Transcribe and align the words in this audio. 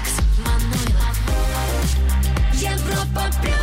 Алекс 0.00 0.12
Манойлов. 0.38 1.16
Европа 2.54 3.30
плюс. 3.42 3.54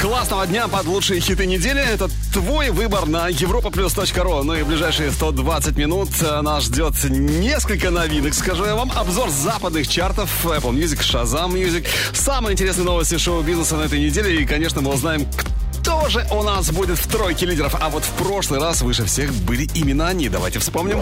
Классного 0.00 0.46
дня 0.46 0.68
под 0.68 0.86
лучшие 0.86 1.20
хиты 1.20 1.46
недели. 1.46 1.80
Это 1.80 2.08
твой 2.32 2.70
выбор 2.70 3.06
на 3.06 3.30
europaplus.ru. 3.30 4.42
Ну 4.42 4.54
и 4.54 4.62
в 4.62 4.68
ближайшие 4.68 5.10
120 5.10 5.76
минут 5.76 6.08
э, 6.20 6.40
нас 6.42 6.64
ждет 6.64 6.94
несколько 7.04 7.90
новинок, 7.90 8.34
скажу 8.34 8.64
я 8.64 8.74
вам. 8.74 8.92
Обзор 8.94 9.30
западных 9.30 9.88
чартов 9.88 10.30
Apple 10.44 10.72
Music, 10.72 11.00
Shazam 11.00 11.52
Music. 11.52 11.86
Самые 12.12 12.52
интересные 12.52 12.84
новости 12.84 13.16
шоу-бизнеса 13.16 13.76
на 13.76 13.84
этой 13.84 13.98
неделе. 13.98 14.40
И, 14.40 14.44
конечно, 14.44 14.82
мы 14.82 14.92
узнаем, 14.92 15.26
кто 15.80 16.08
же 16.08 16.26
у 16.30 16.42
нас 16.42 16.70
будет 16.70 16.98
в 16.98 17.06
тройке 17.08 17.46
лидеров. 17.46 17.74
А 17.80 17.88
вот 17.88 18.04
в 18.04 18.10
прошлый 18.10 18.60
раз 18.60 18.82
выше 18.82 19.04
всех 19.04 19.32
были 19.32 19.68
именно 19.74 20.08
они. 20.08 20.28
Давайте 20.28 20.58
вспомним. 20.58 21.00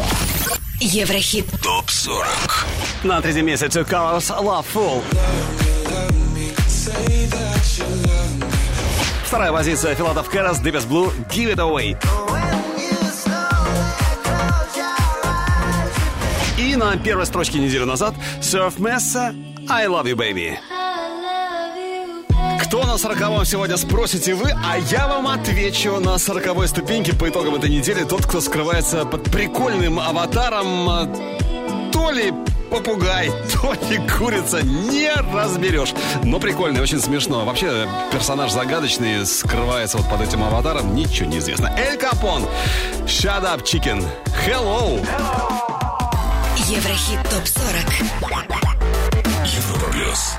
Еврохит. 0.82 1.46
ТОП-40 1.62 3.04
На 3.04 3.20
третьем 3.20 3.46
месте 3.46 3.66
Two 3.66 3.88
Colors 3.88 4.36
Love 4.36 4.64
Full. 4.74 5.02
Вторая 9.24 9.52
позиция 9.52 9.94
Филатов 9.94 10.28
Кэрос, 10.28 10.60
Deepest 10.60 10.88
Blue, 10.88 11.12
Give 11.28 11.54
It 11.54 11.58
Away. 11.58 11.96
И 16.58 16.74
на 16.74 16.96
первой 16.96 17.26
строчке 17.26 17.58
неделю 17.58 17.86
назад 17.86 18.14
Surf 18.40 18.78
Messa 18.78 19.34
I 19.68 19.86
Love 19.86 20.06
You 20.06 20.16
Baby. 20.16 20.58
Кто 22.72 22.86
на 22.86 22.96
сороковом 22.96 23.44
сегодня 23.44 23.76
спросите 23.76 24.32
вы, 24.32 24.50
а 24.50 24.78
я 24.78 25.06
вам 25.06 25.28
отвечу 25.28 26.00
на 26.00 26.16
сороковой 26.16 26.66
ступеньке 26.68 27.12
по 27.14 27.28
итогам 27.28 27.56
этой 27.56 27.68
недели 27.68 28.02
тот, 28.02 28.24
кто 28.24 28.40
скрывается 28.40 29.04
под 29.04 29.24
прикольным 29.24 30.00
аватаром 30.00 31.12
то 31.92 32.10
ли 32.10 32.32
попугай, 32.70 33.30
то 33.52 33.74
ли 33.90 33.98
курица, 34.08 34.62
не 34.62 35.10
разберешь. 35.34 35.92
Но 36.24 36.40
прикольно, 36.40 36.80
очень 36.80 36.98
смешно. 36.98 37.44
Вообще, 37.44 37.86
персонаж 38.10 38.50
загадочный, 38.50 39.26
скрывается 39.26 39.98
вот 39.98 40.08
под 40.08 40.22
этим 40.22 40.42
аватаром, 40.42 40.94
ничего 40.94 41.28
не 41.28 41.40
известно. 41.40 41.70
Эль 41.76 41.98
Капон, 41.98 42.46
Shut 43.04 43.44
Up 43.44 43.62
Chicken, 43.64 44.02
Hello. 44.46 44.98
Еврохит 46.70 47.20
ТОП-40. 47.28 47.92
Европа 49.44 49.92
Плюс 49.92 50.38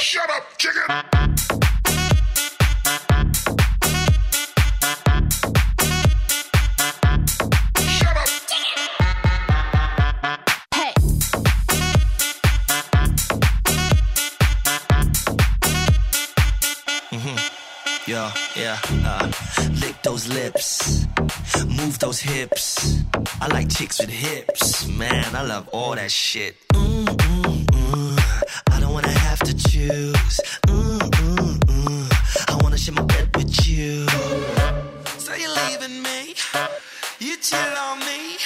Shut 0.00 0.30
up, 0.30 0.44
chicken 0.58 0.82
Shut 7.76 8.16
up 8.16 8.28
Hey. 10.72 10.94
Yeah, 18.06 18.32
yeah. 18.54 18.78
Uh, 19.04 19.30
lick 19.80 20.00
those 20.02 20.28
lips, 20.28 21.06
move 21.66 21.98
those 21.98 22.20
hips. 22.20 23.02
I 23.40 23.48
like 23.48 23.68
chicks 23.68 23.98
with 24.00 24.10
hips, 24.10 24.86
man. 24.86 25.34
I 25.34 25.42
love 25.42 25.68
all 25.72 25.94
that 25.96 26.10
shit. 26.10 26.56
Mm, 26.72 27.37
have 29.88 30.12
to 30.12 30.12
choose. 30.12 30.40
Mm, 30.66 30.98
mm, 30.98 31.58
mm. 31.58 32.52
I 32.52 32.62
wanna 32.62 32.78
share 32.78 32.94
my 32.94 33.02
bed 33.02 33.28
with 33.36 33.68
you. 33.68 34.06
So 35.18 35.34
you're 35.34 35.54
leaving 35.68 36.02
me? 36.02 36.34
You 37.18 37.36
chill 37.36 37.58
on 37.58 37.98
me? 38.00 38.36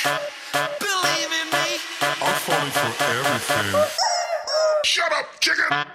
Believe 0.78 1.32
in 1.41 1.48
me? 1.50 1.78
I'm 2.20 2.34
falling 2.47 2.70
for 2.70 3.04
everything 3.04 3.82
Shut 4.84 5.12
up, 5.12 5.26
chicken 5.41 5.91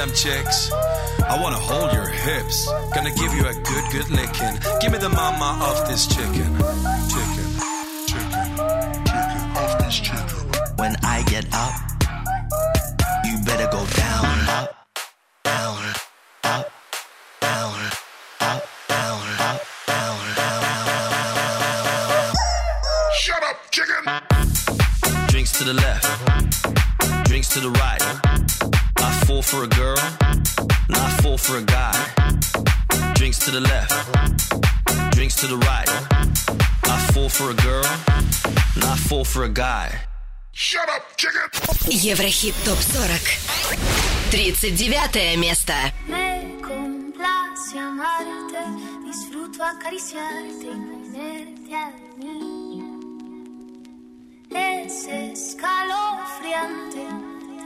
them 0.00 0.12
chicks. 0.14 0.72
I 0.72 1.38
wanna 1.42 1.58
hold 1.58 1.92
your 1.92 2.06
hips. 2.08 2.66
Gonna 2.94 3.12
give 3.12 3.34
you 3.34 3.44
a 3.44 3.52
good, 3.52 3.84
good 3.92 4.08
licking. 4.08 4.56
Give 4.80 4.90
me 4.92 4.96
the 4.96 5.10
mama 5.10 5.62
of 5.68 5.86
this 5.88 6.06
chicken. 6.06 6.50
Chicken. 7.12 7.48
Chicken 8.08 8.46
Chicken 9.04 9.42
off 9.60 9.78
this 9.80 10.00
chicken 10.00 10.40
When 10.76 10.96
I 11.02 11.22
get 11.24 11.44
up, 11.52 11.74
you 13.26 13.36
better 13.44 13.68
go 13.70 13.84
down, 14.04 14.24
up, 14.48 14.88
down, 15.44 15.84
up, 16.44 16.72
down, 17.42 17.74
up, 18.40 18.62
down, 18.88 19.20
up, 19.42 19.60
down, 19.86 20.18
down, 20.36 20.76
down. 21.36 22.34
Shut 23.20 23.42
up, 23.42 23.56
chicken 23.70 24.04
Drinks 25.28 25.52
to 25.58 25.64
the 25.64 25.74
left, 25.74 27.26
drinks 27.26 27.48
to 27.50 27.60
the 27.60 27.70
right. 27.70 28.29
I 29.29 29.29
fall 29.29 29.43
for 29.43 29.63
a 29.63 29.67
girl, 29.67 29.99
and 30.87 30.97
I 30.97 31.09
fall 31.21 31.37
for 31.37 31.57
a 31.57 31.61
guy. 31.61 31.93
Drinks 33.13 33.37
to 33.45 33.51
the 33.51 33.59
left, 33.59 33.93
drinks 35.11 35.35
to 35.41 35.47
the 35.47 35.57
right. 35.57 35.87
I 36.93 36.97
fall 37.13 37.29
for 37.29 37.51
a 37.51 37.53
girl, 37.53 37.85
and 38.75 38.83
I 38.83 38.95
fall 39.07 39.23
for 39.23 39.43
a 39.43 39.49
guy. 39.49 39.95
Shut 40.53 40.89
up, 40.89 41.03
chicken 41.17 41.41
Еврохит 41.87 42.55
ТОП-40. 42.65 43.37
39 44.31 45.37
место. 45.37 45.73
Me 46.07 46.57
complace 46.63 47.77
amarte, 47.77 48.65
disfruto 49.05 49.63
acariciarte 49.63 50.65
y 50.65 50.67
ponerte 50.89 51.75
a 51.75 51.91
mí. 52.17 52.81
Es 54.49 55.05
escalofriante 55.05 57.05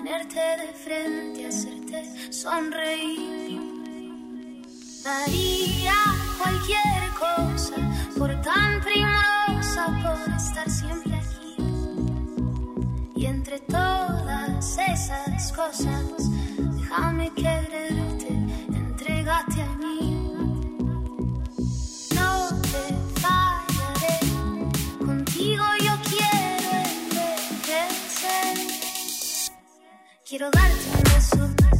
tenerte 0.05 0.41
de 0.59 0.73
frente, 0.75 1.47
hacerte 1.47 2.33
sonreír. 2.33 3.61
Daría 5.03 5.95
cualquier 6.39 7.11
cosa 7.19 7.77
por 8.19 8.31
tan 8.43 8.83
primorosa, 8.83 9.87
por 10.03 10.35
estar 10.35 10.69
siempre 10.69 11.15
aquí. 11.15 11.57
Y 13.17 13.27
entre 13.27 13.61
todas 13.61 14.79
esas 14.79 15.53
cosas, 15.53 16.31
déjame 16.59 17.31
quererte, 17.33 18.29
entrégate 18.75 19.63
a 19.63 19.74
Quiero 30.37 30.51
darte 30.51 30.89
un 30.93 31.03
beso, 31.05 31.74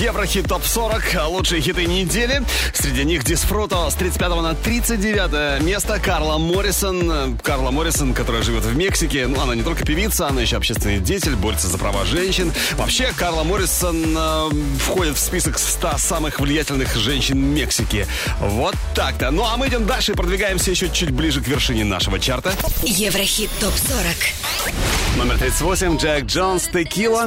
Еврохит 0.00 0.48
топ 0.48 0.64
40 0.64 1.28
лучшие 1.28 1.60
хиты 1.60 1.84
недели. 1.84 2.42
Среди 2.72 3.04
них 3.04 3.24
Дисфруто 3.24 3.90
с 3.90 3.94
35 3.94 4.30
на 4.42 4.54
39 4.54 5.62
место 5.62 5.98
Карла 5.98 6.38
Моррисон. 6.38 7.38
Карла 7.42 7.70
Моррисон, 7.70 8.14
которая 8.14 8.42
живет 8.42 8.64
в 8.64 8.74
Мексике. 8.74 9.26
Ну, 9.26 9.40
она 9.40 9.54
не 9.54 9.62
только 9.62 9.84
певица, 9.84 10.28
она 10.28 10.40
еще 10.40 10.56
общественный 10.56 10.98
деятель, 10.98 11.36
борется 11.36 11.68
за 11.68 11.76
права 11.76 12.06
женщин. 12.06 12.52
Вообще, 12.72 13.12
Карла 13.16 13.42
Моррисон 13.42 14.16
э, 14.16 14.50
входит 14.78 15.16
в 15.16 15.20
список 15.20 15.58
100 15.58 15.98
самых 15.98 16.40
влиятельных 16.40 16.96
женщин 16.96 17.38
Мексики. 17.38 18.06
Вот 18.40 18.74
так-то. 18.94 19.30
Ну, 19.30 19.44
а 19.44 19.56
мы 19.58 19.68
идем 19.68 19.86
дальше 19.86 20.12
и 20.12 20.14
продвигаемся 20.14 20.70
еще 20.70 20.88
чуть 20.88 21.10
ближе 21.10 21.42
к 21.42 21.48
вершине 21.48 21.84
нашего 21.84 22.18
чарта. 22.18 22.52
Еврохит 22.82 23.50
ТОП-40. 23.60 25.18
Номер 25.18 25.38
38 25.38 25.98
Джек 25.98 26.24
Джонс 26.24 26.68
Текила. 26.72 27.26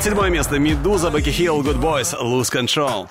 37 0.00 0.30
место. 0.30 0.58
Медуза, 0.60 1.10
Бекки 1.10 1.30
Хилл, 1.30 1.60
Good 1.62 1.80
Boys, 1.80 2.14
Lose 2.20 2.52
Control. 2.52 3.08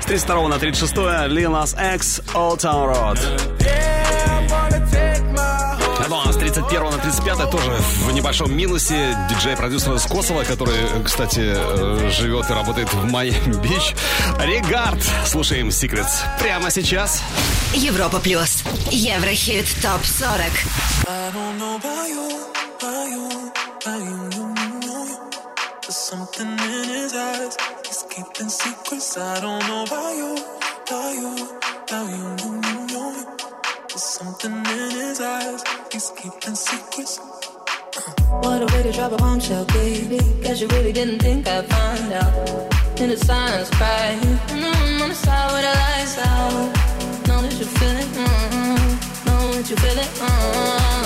С 0.00 0.04
32 0.04 0.48
на 0.48 0.58
36 0.58 0.94
Lil 0.94 1.50
Nas 1.50 1.94
X, 1.94 2.20
all 2.34 2.58
Town 2.58 2.94
Road. 2.94 3.18
А 5.98 6.08
ну, 6.10 6.20
а 6.26 6.30
с 6.30 6.36
31 6.36 6.82
на 6.82 6.98
35 6.98 7.50
тоже 7.50 7.70
в 8.04 8.12
небольшом 8.12 8.54
минусе 8.54 9.16
диджей 9.30 9.56
продюсер 9.56 9.94
из 9.94 10.02
Косово, 10.02 10.44
который, 10.44 10.76
кстати, 11.02 11.40
э, 11.42 12.10
живет 12.10 12.50
и 12.50 12.52
работает 12.52 12.92
в 12.92 13.10
Майами-Бич. 13.10 13.94
Регард. 14.38 15.02
Слушаем 15.24 15.68
Secrets 15.68 16.22
прямо 16.38 16.70
сейчас. 16.70 17.22
Европа 17.72 18.20
Плюс. 18.20 18.62
Еврохит 18.90 19.66
ТОП 19.80 20.04
40. 20.04 20.52
You, 22.82 23.52
you, 23.86 24.30
you. 24.82 25.18
There's 25.80 25.96
something 25.96 26.46
in 26.46 26.58
his 26.58 27.14
eyes. 27.14 27.56
He's 27.86 28.04
keeping 28.10 28.50
secrets. 28.50 29.16
I 29.16 29.40
don't 29.40 29.66
know 29.66 29.84
About 29.84 30.14
you, 30.14 30.36
you, 31.14 31.46
you, 32.12 32.86
you. 32.92 33.26
There's 33.88 34.02
something 34.02 34.52
in 34.52 34.90
his 34.90 35.20
eyes. 35.22 35.64
He's 35.90 36.10
keeping 36.10 36.54
secrets. 36.54 37.18
Uh. 37.18 38.40
What 38.42 38.60
a 38.60 38.66
way 38.74 38.82
to 38.82 38.92
drop 38.92 39.12
a 39.12 39.16
bombshell, 39.16 39.64
baby. 39.66 40.18
Cause 40.44 40.60
you 40.60 40.68
really 40.68 40.92
didn't 40.92 41.20
think 41.20 41.48
I'd 41.48 41.64
find 41.66 42.12
out. 42.12 43.00
In 43.00 43.08
the 43.08 43.16
silence, 43.16 43.70
crying. 43.70 44.20
Mm-hmm, 44.20 45.02
on 45.02 45.08
the 45.08 45.14
side 45.14 45.64
the 45.64 45.72
lights 45.80 46.18
out. 46.18 46.52
Know 47.26 47.40
that 47.40 47.58
you 47.58 47.64
mm-hmm. 47.64 49.26
Know 49.26 49.52
that 49.52 49.70
you 49.70 49.76
feel 49.76 49.98
it, 49.98 50.10
mm-hmm. 50.20 51.05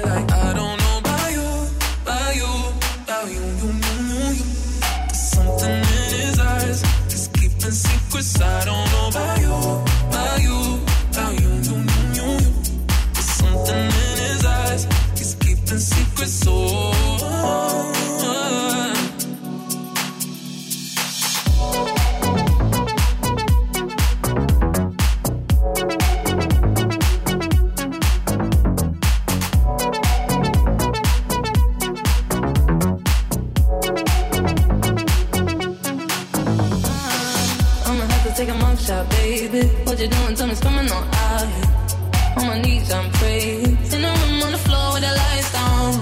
baby. 39.51 39.67
What 39.85 39.99
you 39.99 40.07
doing? 40.07 40.35
Tell 40.35 40.47
me 40.47 40.53
it's 40.53 40.61
coming 40.61 40.89
on 40.91 41.03
out 41.13 41.47
here. 41.47 42.37
On 42.37 42.47
my 42.47 42.61
knees, 42.61 42.91
I'm 42.91 43.11
praying. 43.11 43.77
In 43.93 44.01
the 44.01 44.11
room 44.19 44.43
on 44.43 44.51
the 44.51 44.57
floor 44.57 44.93
with 44.93 45.03
the 45.03 45.13
lights 45.21 45.51
down. 45.53 45.93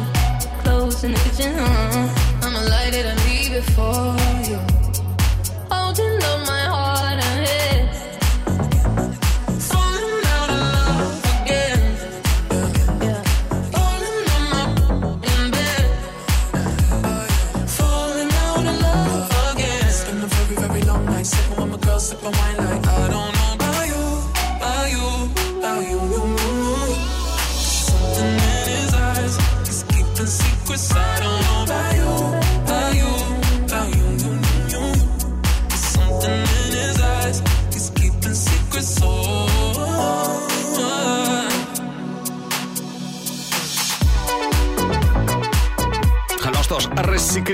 Clothes 0.63 1.03
in 1.03 1.11
the 1.13 1.19
kitchen, 1.19 1.53
huh? 1.57 1.78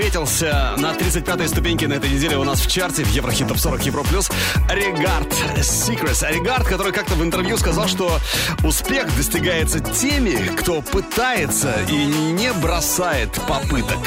Рассекретился 0.06 0.74
на 0.78 0.92
35-й 0.92 1.48
ступеньке 1.48 1.88
на 1.88 1.94
этой 1.94 2.08
неделе 2.08 2.36
у 2.36 2.44
нас 2.44 2.60
в 2.60 2.70
чарте 2.70 3.02
в 3.02 3.10
Еврохит 3.10 3.48
Топ 3.48 3.58
40 3.58 3.86
Евро 3.86 4.02
Плюс 4.04 4.30
Регард 4.70 5.32
Secrets. 5.56 6.24
Регард, 6.32 6.64
который 6.64 6.92
как-то 6.92 7.14
в 7.14 7.24
интервью 7.24 7.56
сказал, 7.56 7.88
что 7.88 8.20
успех 8.62 9.14
достигается 9.16 9.80
теми, 9.80 10.54
кто 10.56 10.80
пытается 10.80 11.74
и 11.90 12.06
не 12.06 12.52
бросает 12.52 13.32
попыток. 13.48 13.98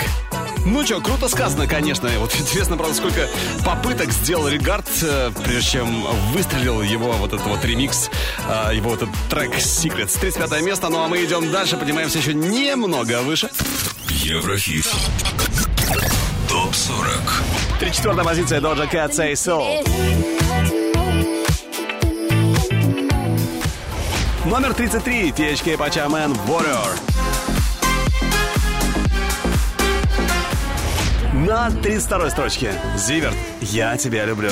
Ну 0.65 0.85
что, 0.85 1.01
круто 1.01 1.27
сказано, 1.27 1.67
конечно. 1.67 2.09
Вот 2.19 2.33
интересно, 2.39 2.77
правда, 2.77 2.95
сколько 2.95 3.27
попыток 3.65 4.11
сделал 4.11 4.47
Регард, 4.47 4.87
э, 5.01 5.31
прежде 5.43 5.71
чем 5.71 6.03
выстрелил 6.31 6.81
его 6.81 7.11
вот 7.13 7.33
этот 7.33 7.45
вот 7.45 7.65
ремикс, 7.65 8.09
э, 8.47 8.75
его 8.75 8.91
вот 8.91 9.01
этот 9.01 9.15
трек 9.29 9.53
Secrets. 9.55 10.17
35 10.17 10.61
место, 10.61 10.87
ну 10.87 11.03
а 11.03 11.09
мы 11.09 11.21
идем 11.25 11.51
дальше, 11.51 11.75
поднимаемся 11.75 12.19
еще 12.19 12.33
немного 12.33 13.21
выше. 13.21 13.49
Еврохит. 14.09 14.85
Топ 16.89 16.97
40. 16.97 17.79
34 17.79 18.23
позиция 18.23 18.61
Doja 18.61 18.87
Cat 18.87 19.11
Say 19.11 19.33
So. 19.35 19.83
Номер 24.45 24.73
33 24.73 25.31
THK 25.31 25.77
Pachaman 25.77 26.35
Warrior. 26.47 27.08
На 31.49 31.71
32 31.71 32.29
строчке 32.29 32.73
Зиверт 32.95 33.35
«Я 33.59 33.97
тебя 33.97 34.25
люблю». 34.25 34.51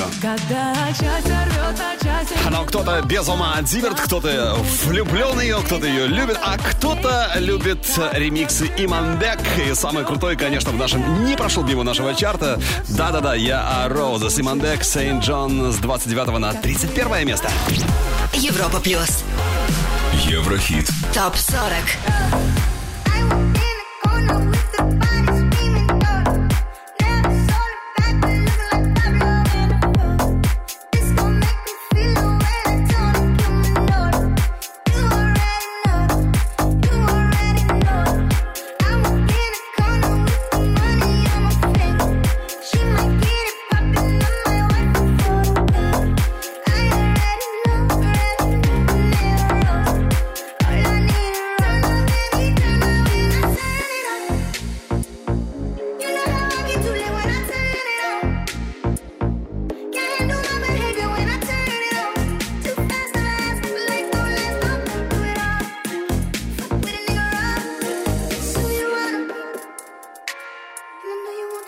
Части 2.02 2.34
Но 2.50 2.64
кто-то 2.64 3.00
без 3.02 3.28
ума 3.28 3.54
от 3.54 3.68
Зиверт, 3.68 4.00
кто-то 4.00 4.56
влюблен 4.84 5.40
ее, 5.40 5.60
кто-то 5.64 5.86
ее 5.86 6.08
любит, 6.08 6.36
а 6.42 6.58
кто-то 6.58 7.34
любит 7.36 7.86
ремиксы 8.14 8.68
Иманбек. 8.76 9.38
И 9.64 9.74
самый 9.74 10.04
крутой, 10.04 10.34
конечно, 10.34 10.72
в 10.72 10.76
нашем... 10.76 11.24
Не 11.24 11.36
прошел 11.36 11.62
мимо 11.62 11.84
нашего 11.84 12.16
чарта. 12.16 12.60
Да-да-да, 12.88 13.36
я 13.36 13.84
о 13.84 13.88
Roses 13.88 14.40
Иманбек, 14.40 14.82
SAINt 14.82 15.22
JHN 15.22 15.72
с 15.72 15.76
29 15.76 16.36
на 16.40 16.52
31 16.52 17.28
место. 17.28 17.48
Европа 18.32 18.80
плюс. 18.80 19.22
Еврохит. 20.24 20.90
Топ 21.14 21.36
40. 21.36 22.67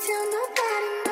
tell 0.06 0.24
nobody. 0.32 1.09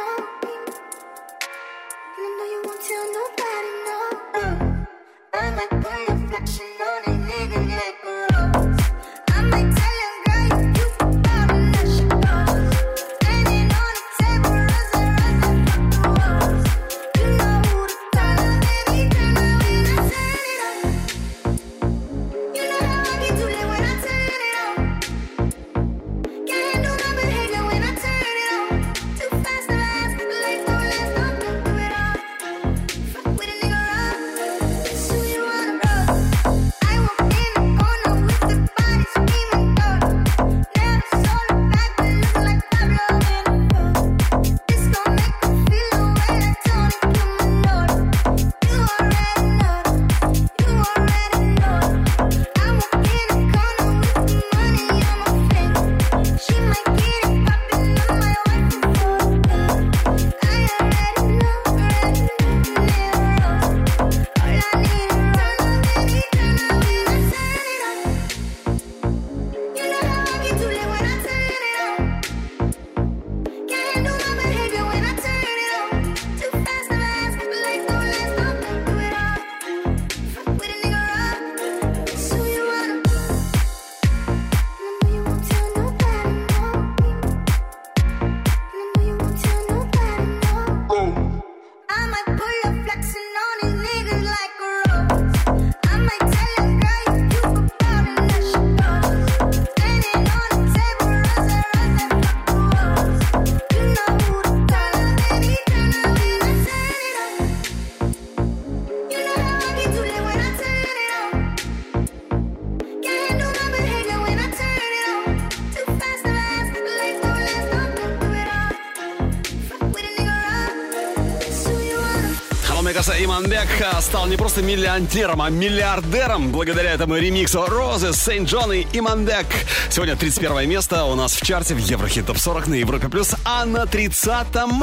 Иманбек 123.38 123.68
а, 123.92 124.00
стал 124.02 124.26
не 124.26 124.36
просто 124.36 124.62
миллионером, 124.62 125.42
а 125.42 125.48
миллиардером 125.48 126.50
благодаря 126.50 126.90
этому 126.90 127.14
ремиксу 127.14 127.66
Розы, 127.66 128.12
Сейнт 128.12 128.48
Джон 128.48 128.72
и 128.72 128.84
Иманбек. 128.92 129.46
Сегодня 129.90 130.16
31 130.16 130.68
место 130.68 131.04
у 131.04 131.14
нас 131.14 131.34
в 131.34 131.46
чарте 131.46 131.76
в 131.76 131.78
Еврохит 131.78 132.26
Топ 132.26 132.36
40 132.36 132.66
на 132.66 132.74
Европе 132.74 133.08
Плюс, 133.08 133.36
а 133.44 133.64
на 133.64 133.84
30-м 133.84 134.82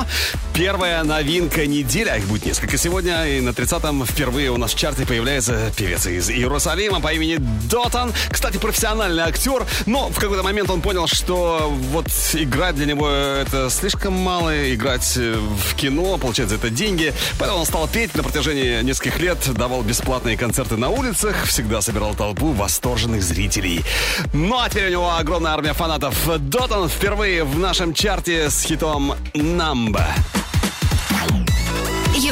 первая 0.55 1.03
новинка 1.03 1.65
недели, 1.65 2.17
их 2.17 2.25
будет 2.27 2.45
несколько 2.45 2.77
сегодня, 2.77 3.25
и 3.25 3.41
на 3.41 3.50
30-м 3.50 4.05
впервые 4.05 4.51
у 4.51 4.57
нас 4.57 4.74
в 4.74 4.77
чарте 4.77 5.05
появляется 5.05 5.71
певец 5.75 6.07
из 6.07 6.29
Иерусалима 6.29 7.01
по 7.01 7.12
имени 7.12 7.38
Дотан. 7.69 8.13
Кстати, 8.29 8.57
профессиональный 8.57 9.24
актер, 9.24 9.65
но 9.85 10.07
в 10.07 10.17
какой-то 10.17 10.43
момент 10.43 10.69
он 10.69 10.81
понял, 10.81 11.07
что 11.07 11.74
вот 11.91 12.07
играть 12.33 12.75
для 12.75 12.85
него 12.85 13.09
это 13.09 13.69
слишком 13.69 14.13
мало, 14.13 14.74
играть 14.74 15.17
э, 15.17 15.35
в 15.35 15.75
кино, 15.75 16.17
получать 16.17 16.47
за 16.47 16.55
это 16.55 16.69
деньги, 16.69 17.13
поэтому 17.38 17.59
он 17.59 17.65
стал 17.65 17.89
петь 17.89 18.15
на 18.15 18.24
протяжении 18.24 18.81
нескольких 18.81 19.19
лет, 19.19 19.38
давал 19.55 19.81
бесплатные 19.81 20.38
концерты 20.38 20.77
на 20.77 20.88
улицах, 20.88 21.43
всегда 21.45 21.81
собирал 21.81 22.15
толпу 22.15 22.53
восторженных 22.53 23.21
зрителей. 23.24 23.83
Ну 24.31 24.57
а 24.57 24.69
теперь 24.69 24.88
у 24.88 24.91
него 24.91 25.15
огромная 25.17 25.51
армия 25.51 25.74
фанатов. 25.74 26.15
Дотан 26.39 26.88
впервые 26.88 27.43
в 27.43 27.59
нашем 27.59 27.93
чарте 27.93 28.50
с 28.50 28.63
хитом 28.63 29.15
«Number». 29.33 30.05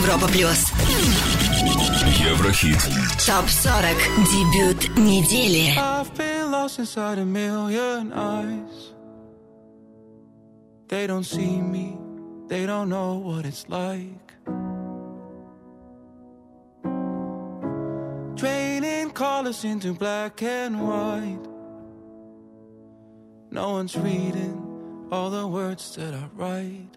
Европа 0.02 0.28
плюс. 0.28 0.72
Еврохит. 2.18 2.78
Топ 3.26 3.46
40. 3.46 3.96
Дебют 4.32 4.96
недели. 4.96 5.74
I've 5.76 6.14
been 6.16 6.50
lost 6.50 6.78
inside 6.78 7.18
a 7.18 7.24
million 7.24 8.12
eyes. 8.12 8.92
They 10.88 11.06
don't 11.06 11.24
see 11.24 11.60
me, 11.60 11.98
they 12.48 12.64
don't 12.64 12.88
know 12.88 13.18
what 13.18 13.44
it's 13.44 13.68
like. 13.68 14.32
Draining 18.36 19.10
colors 19.10 19.64
into 19.64 19.92
black 19.92 20.42
and 20.42 20.80
white. 20.80 21.46
No 23.50 23.70
one's 23.72 23.96
reading 23.96 25.08
all 25.10 25.30
the 25.30 25.46
words 25.46 25.94
that 25.96 26.14
I 26.14 26.28
write. 26.36 26.96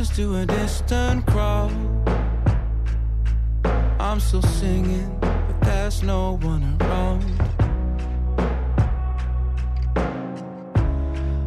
Voices 0.00 0.16
to 0.16 0.36
a 0.36 0.46
distant 0.46 1.26
crowd. 1.26 1.72
I'm 3.98 4.20
still 4.20 4.42
singing, 4.42 5.18
but 5.20 5.60
there's 5.62 6.02
no 6.02 6.38
one 6.42 6.76
around. 6.80 7.24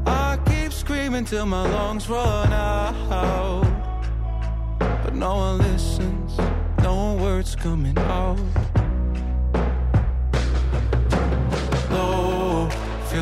I 0.05 0.37
keep 0.45 0.71
screaming 0.71 1.25
till 1.25 1.45
my 1.45 1.67
lungs 1.67 2.09
run 2.09 2.53
out. 2.53 3.63
But 4.79 5.15
no 5.15 5.35
one 5.35 5.57
listens, 5.57 6.37
no 6.81 7.15
words 7.15 7.55
coming 7.55 7.97
out. 7.97 8.39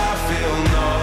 I 0.00 0.14
feel 0.28 0.72
numb. 0.72 0.97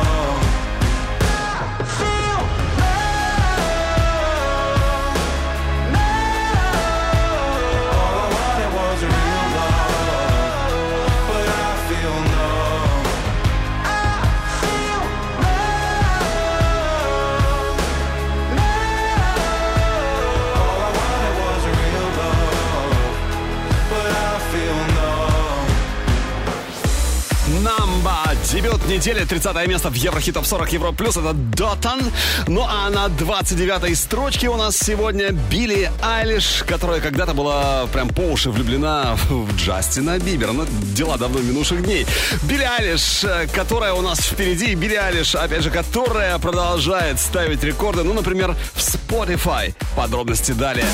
Недели, 28.96 29.26
30 29.26 29.68
место 29.68 29.90
в 29.90 29.96
Еврохит 29.96 30.36
Топ 30.36 30.46
40 30.46 30.74
Евро 30.74 30.92
Плюс. 30.94 31.18
Это 31.18 31.34
Дотан. 31.34 32.00
Ну 32.48 32.66
а 32.66 32.90
на 32.90 33.10
29 33.10 33.98
строчке 33.98 34.48
у 34.48 34.56
нас 34.56 34.78
сегодня 34.78 35.32
Билли 35.32 35.92
Айлиш, 36.02 36.64
которая 36.66 37.02
когда-то 37.02 37.34
была 37.34 37.88
прям 37.88 38.08
по 38.08 38.22
уши 38.22 38.50
влюблена 38.50 39.18
в 39.30 39.54
Джастина 39.58 40.18
Бибера. 40.18 40.54
Ну, 40.54 40.66
дела 40.96 41.18
давно 41.18 41.40
минувших 41.40 41.84
дней. 41.84 42.08
Билли 42.44 42.64
Айлиш, 42.64 43.26
э, 43.26 43.48
которая 43.54 43.94
у 43.94 44.02
нас 44.02 44.20
впереди. 44.20 44.76
Билли 44.76 44.96
Айлиш, 44.96 45.36
опять 45.36 45.64
же, 45.64 45.72
которая 45.72 46.38
продолжает 46.40 47.20
ставить 47.20 47.64
рекорды. 47.64 48.04
Ну, 48.04 48.14
например, 48.14 48.56
в 48.74 48.80
Spotify. 48.80 49.76
Подробности 49.98 50.54
далее. 50.54 50.88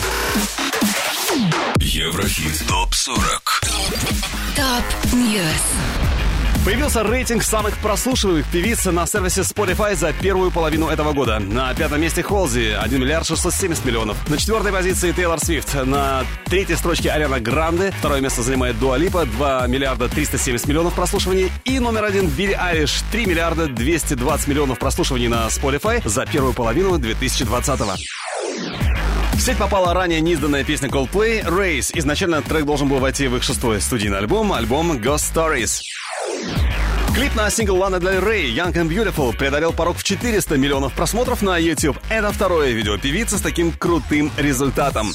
Еврохит 1.78 2.68
ТОП-40 2.68 3.62
Top 4.56 5.14
News. 5.14 5.91
Появился 6.64 7.02
рейтинг 7.02 7.42
самых 7.42 7.76
прослушиваемых 7.80 8.46
певиц 8.46 8.86
на 8.86 9.08
сервисе 9.08 9.42
Spotify 9.42 9.96
за 9.96 10.14
первую 10.14 10.52
половину 10.52 10.90
этого 10.90 11.12
года. 11.12 11.40
На 11.40 11.74
пятом 11.74 12.00
месте 12.00 12.22
Холзи 12.22 12.78
1 12.80 13.02
миллиард 13.02 13.26
670 13.26 13.84
миллионов. 13.84 14.30
На 14.30 14.38
четвертой 14.38 14.72
позиции 14.72 15.12
Тейлор 15.12 15.40
Свифт. 15.40 15.74
На 15.74 16.24
третьей 16.46 16.76
строчке 16.76 17.10
Ариана 17.10 17.40
Гранде. 17.40 17.92
Второе 17.98 18.22
место 18.22 18.44
занимает 18.44 18.78
Дуа 18.78 18.98
Липа 18.98 19.26
2 19.26 19.66
миллиарда 19.66 20.08
370 20.08 20.68
миллионов 20.68 20.94
прослушиваний. 20.94 21.52
И 21.66 21.80
номер 21.80 22.04
один 22.04 22.28
Билли 22.28 22.54
Айлиш 22.54 23.02
3 23.12 23.26
миллиарда 23.26 23.66
220 23.66 24.48
миллионов 24.48 24.78
прослушиваний 24.78 25.30
на 25.30 25.48
Spotify 25.48 26.08
за 26.08 26.28
первую 26.28 26.54
половину 26.54 26.96
2020-го. 27.00 27.96
В 29.34 29.42
сеть 29.42 29.58
попала 29.58 29.96
ранее 29.96 30.22
неизданная 30.22 30.64
песня 30.64 30.90
Coldplay 30.90 31.44
«Race». 31.44 31.90
Изначально 31.96 32.44
трек 32.44 32.66
должен 32.66 32.88
был 32.88 33.00
войти 33.00 33.28
в 33.28 33.36
их 33.36 33.42
шестой 33.42 33.82
студийный 33.82 34.20
альбом, 34.20 34.54
альбом 34.54 34.92
Ghost 34.92 35.34
Stories. 35.34 35.82
Клип 37.14 37.36
на 37.36 37.50
сингл 37.50 37.76
Лана 37.76 38.00
Дель 38.00 38.20
Рей 38.20 38.56
«Young 38.56 38.74
and 38.74 38.88
Beautiful» 38.88 39.36
преодолел 39.36 39.74
порог 39.74 39.98
в 39.98 40.04
400 40.04 40.58
миллионов 40.58 40.94
просмотров 40.94 41.42
на 41.42 41.58
YouTube. 41.58 41.98
Это 42.10 42.32
второе 42.32 42.72
видео 42.72 42.98
певицы 42.98 43.38
с 43.38 43.42
таким 43.42 43.72
крутым 43.74 44.32
результатом. 44.38 45.12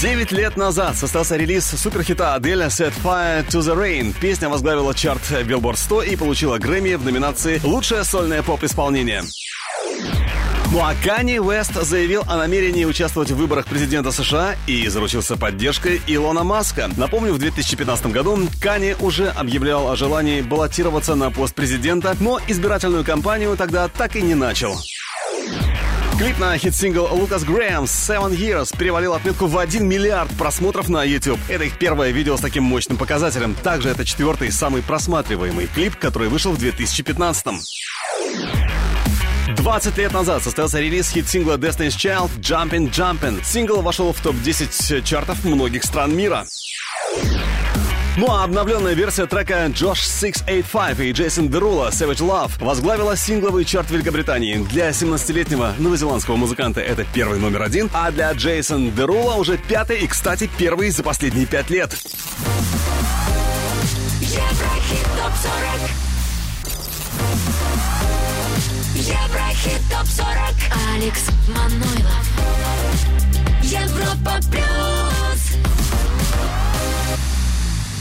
Девять 0.00 0.30
лет 0.30 0.56
назад 0.56 0.94
состоялся 0.96 1.36
релиз 1.36 1.64
суперхита 1.64 2.34
Адель 2.34 2.62
«Set 2.64 2.92
Fire 3.02 3.46
to 3.48 3.60
the 3.60 3.74
Rain». 3.74 4.14
Песня 4.20 4.48
возглавила 4.48 4.94
чарт 4.94 5.22
Billboard 5.30 5.78
100 5.78 6.02
и 6.02 6.16
получила 6.16 6.58
Грэмми 6.58 6.94
в 6.94 7.04
номинации 7.04 7.60
«Лучшее 7.64 8.04
сольное 8.04 8.42
поп-исполнение». 8.42 9.24
Ну 10.72 10.80
а 10.80 10.94
Канни 11.02 11.38
Уэст 11.38 11.74
заявил 11.74 12.24
о 12.26 12.36
намерении 12.36 12.84
участвовать 12.84 13.30
в 13.30 13.36
выборах 13.36 13.66
президента 13.66 14.10
США 14.10 14.56
и 14.66 14.88
заручился 14.88 15.36
поддержкой 15.36 16.00
Илона 16.06 16.42
Маска. 16.42 16.90
Напомню, 16.96 17.32
в 17.32 17.38
2015 17.38 18.06
году 18.06 18.38
Канни 18.60 18.96
уже 19.00 19.28
объявлял 19.28 19.90
о 19.90 19.96
желании 19.96 20.42
баллотироваться 20.42 21.14
на 21.14 21.30
пост 21.30 21.54
президента, 21.54 22.16
но 22.18 22.40
избирательную 22.48 23.04
кампанию 23.04 23.56
тогда 23.56 23.88
так 23.88 24.16
и 24.16 24.22
не 24.22 24.34
начал. 24.34 24.76
Клип 26.18 26.38
на 26.38 26.56
хит-сингл 26.56 27.08
Lukas 27.12 27.44
Graham 27.44 27.84
«Seven 27.84 28.34
Years» 28.34 28.76
перевалил 28.76 29.12
отметку 29.12 29.46
в 29.46 29.58
1 29.58 29.86
миллиард 29.86 30.30
просмотров 30.38 30.88
на 30.88 31.04
YouTube. 31.04 31.38
Это 31.48 31.64
их 31.64 31.78
первое 31.78 32.10
видео 32.10 32.36
с 32.38 32.40
таким 32.40 32.64
мощным 32.64 32.96
показателем. 32.96 33.54
Также 33.62 33.90
это 33.90 34.04
четвертый 34.04 34.50
самый 34.50 34.82
просматриваемый 34.82 35.66
клип, 35.66 35.96
который 35.96 36.28
вышел 36.28 36.52
в 36.52 36.58
2015-м. 36.58 37.60
20 39.54 39.98
лет 39.98 40.12
назад 40.12 40.42
состоялся 40.42 40.80
релиз 40.80 41.10
хит-сингла 41.10 41.56
Destiny's 41.56 41.96
Child 41.96 42.30
«Jumpin' 42.40 42.90
Jumpin'». 42.90 43.44
Сингл 43.44 43.80
вошел 43.80 44.12
в 44.12 44.20
топ-10 44.20 45.02
чартов 45.02 45.44
многих 45.44 45.84
стран 45.84 46.16
мира. 46.16 46.44
Ну 48.16 48.30
а 48.30 48.44
обновленная 48.44 48.94
версия 48.94 49.26
трека 49.26 49.66
Josh 49.66 49.96
685 49.96 51.00
и 51.00 51.12
Jason 51.12 51.48
Derulo 51.48 51.90
Savage 51.90 52.26
Love 52.26 52.52
возглавила 52.60 53.14
сингловый 53.14 53.64
чарт 53.64 53.90
Великобритании. 53.90 54.56
Для 54.70 54.88
17-летнего 54.88 55.74
новозеландского 55.78 56.36
музыканта 56.36 56.80
это 56.80 57.04
первый 57.12 57.38
номер 57.38 57.62
один, 57.62 57.90
а 57.92 58.10
для 58.10 58.32
Jason 58.32 58.90
Derulo 58.92 59.34
уже 59.34 59.58
пятый 59.58 60.00
и, 60.00 60.06
кстати, 60.06 60.50
первый 60.58 60.90
за 60.90 61.02
последние 61.02 61.46
пять 61.46 61.70
лет. 61.70 61.94
Еврохит 64.20 65.06
ТОП-40 69.55 69.55
Еврохит 69.61 69.81
ТОП-40 69.89 70.59
Алекс 70.95 71.23
Манойлов 71.47 72.25
Европа 73.63 74.35
Плюс 74.49 75.41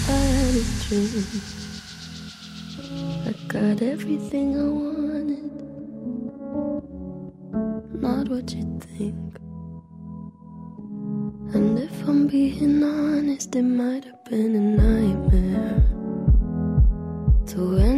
I 0.08 0.12
had 0.12 0.54
a 0.56 0.64
dream. 0.88 1.24
I 3.26 3.32
got 3.46 3.80
everything 3.80 4.56
I 4.58 4.64
wanted. 4.64 5.52
Not 8.02 8.28
what 8.28 8.52
you 8.52 8.80
think. 8.96 9.36
And 11.54 11.78
if 11.78 12.08
I'm 12.08 12.26
being 12.26 12.82
honest, 12.82 13.54
it 13.54 13.62
might 13.62 14.04
have 14.04 14.24
been 14.24 14.56
a 14.56 14.60
nightmare 14.82 15.84
to 17.46 17.76
anyone 17.76 17.93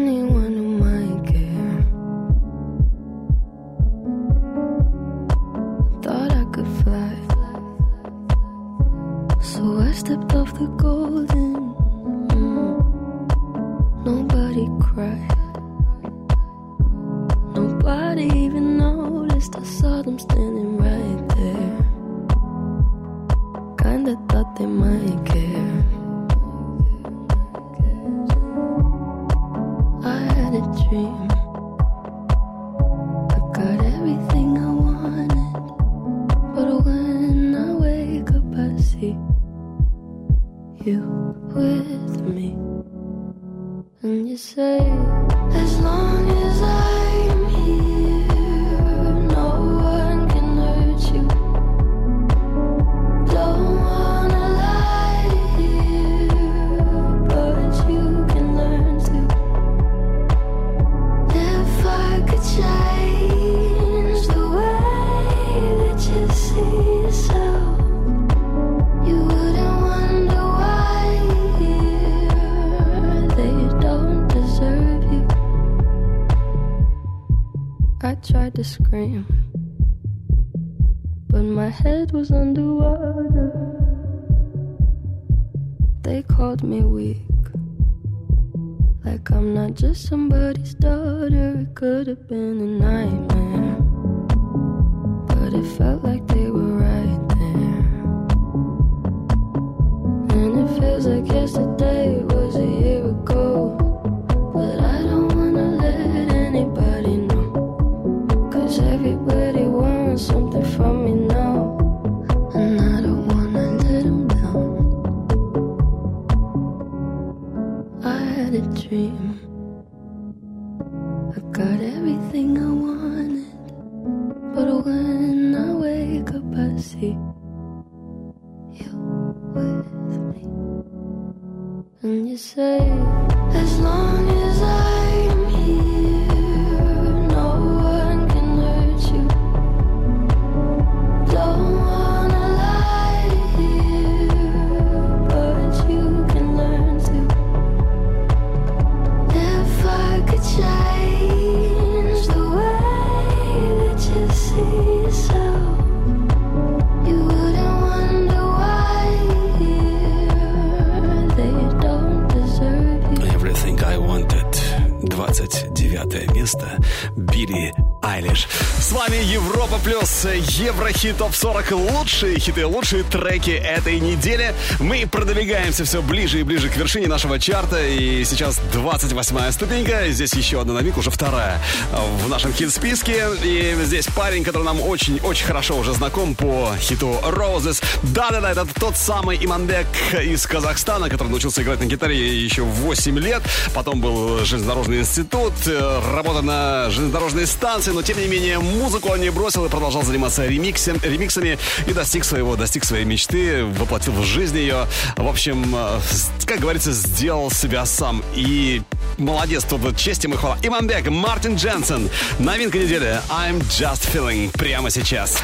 ТОП-40 171.41 171.73
лучшие 171.93 172.39
хиты, 172.39 172.65
лучшие 172.65 173.03
треки 173.03 173.51
этой 173.51 173.99
недели. 173.99 174.55
Мы 174.79 175.05
продвигаемся 175.05 175.85
все 175.85 176.01
ближе 176.01 176.39
и 176.39 176.43
ближе 176.43 176.69
к 176.69 176.75
вершине 176.75 177.07
нашего 177.07 177.39
чарта. 177.39 177.85
И 177.85 178.23
сейчас 178.25 178.59
28-я 178.73 179.51
ступенька. 179.51 180.09
Здесь 180.09 180.33
еще 180.33 180.61
одна 180.61 180.73
новинка, 180.73 180.99
уже 180.99 181.11
вторая 181.11 181.61
в 181.91 182.29
нашем 182.29 182.53
хит-списке. 182.53 183.27
И 183.43 183.77
здесь 183.83 184.07
парень, 184.07 184.43
который 184.43 184.63
нам 184.63 184.81
очень-очень 184.81 185.45
хорошо 185.45 185.77
уже 185.77 185.93
знаком 185.93 186.33
по 186.33 186.73
хиту 186.79 187.19
Roses. 187.23 187.83
Да-да-да, 188.01 188.51
это 188.51 188.65
тот 188.79 188.97
самый 188.97 189.37
Иманбек 189.43 189.87
из 190.19 190.45
Казахстана, 190.47 191.09
который 191.09 191.29
научился 191.29 191.61
играть 191.61 191.79
на 191.79 191.85
гитаре 191.85 192.17
еще 192.17 192.63
в 192.63 192.73
8 192.81 193.19
лет. 193.19 193.43
Потом 193.75 194.01
был 194.01 194.43
железнодорожный 194.43 194.99
институт, 194.99 195.53
э, 195.67 196.01
работа 196.13 196.41
на 196.41 196.89
железнодорожной 196.89 197.45
станции. 197.45 197.91
Но, 197.91 198.01
тем 198.01 198.19
не 198.19 198.27
менее, 198.27 198.59
музыку 198.59 199.09
он 199.09 199.21
не 199.21 199.29
бросил 199.29 199.65
и 199.65 199.69
продолжал 199.69 200.03
заниматься 200.03 200.45
ремиксом, 200.45 200.97
ремиксом 201.03 201.26
ремиксами 201.27 201.57
и 201.85 201.93
достиг 201.93 202.23
своего, 202.23 202.55
достиг 202.55 202.83
своей 202.85 203.05
мечты, 203.05 203.65
воплотил 203.65 204.13
в 204.13 204.23
жизнь 204.23 204.57
ее. 204.57 204.87
В 205.15 205.27
общем, 205.27 205.73
э, 205.75 205.99
как 206.45 206.59
говорится, 206.59 206.91
сделал 206.91 207.51
себя 207.51 207.85
сам. 207.85 208.23
И 208.33 208.81
молодец, 209.17 209.63
тут 209.63 209.81
вот 209.81 209.97
честь 209.97 210.23
ему 210.23 210.35
и 210.35 210.37
хвала. 210.37 210.57
Иманбек, 210.61 211.09
Мартин 211.09 211.55
Дженсен. 211.55 212.09
Новинка 212.39 212.77
недели 212.77 213.19
I'm 213.29 213.59
Just 213.61 214.11
Feeling 214.13 214.51
прямо 214.57 214.89
сейчас. 214.89 215.41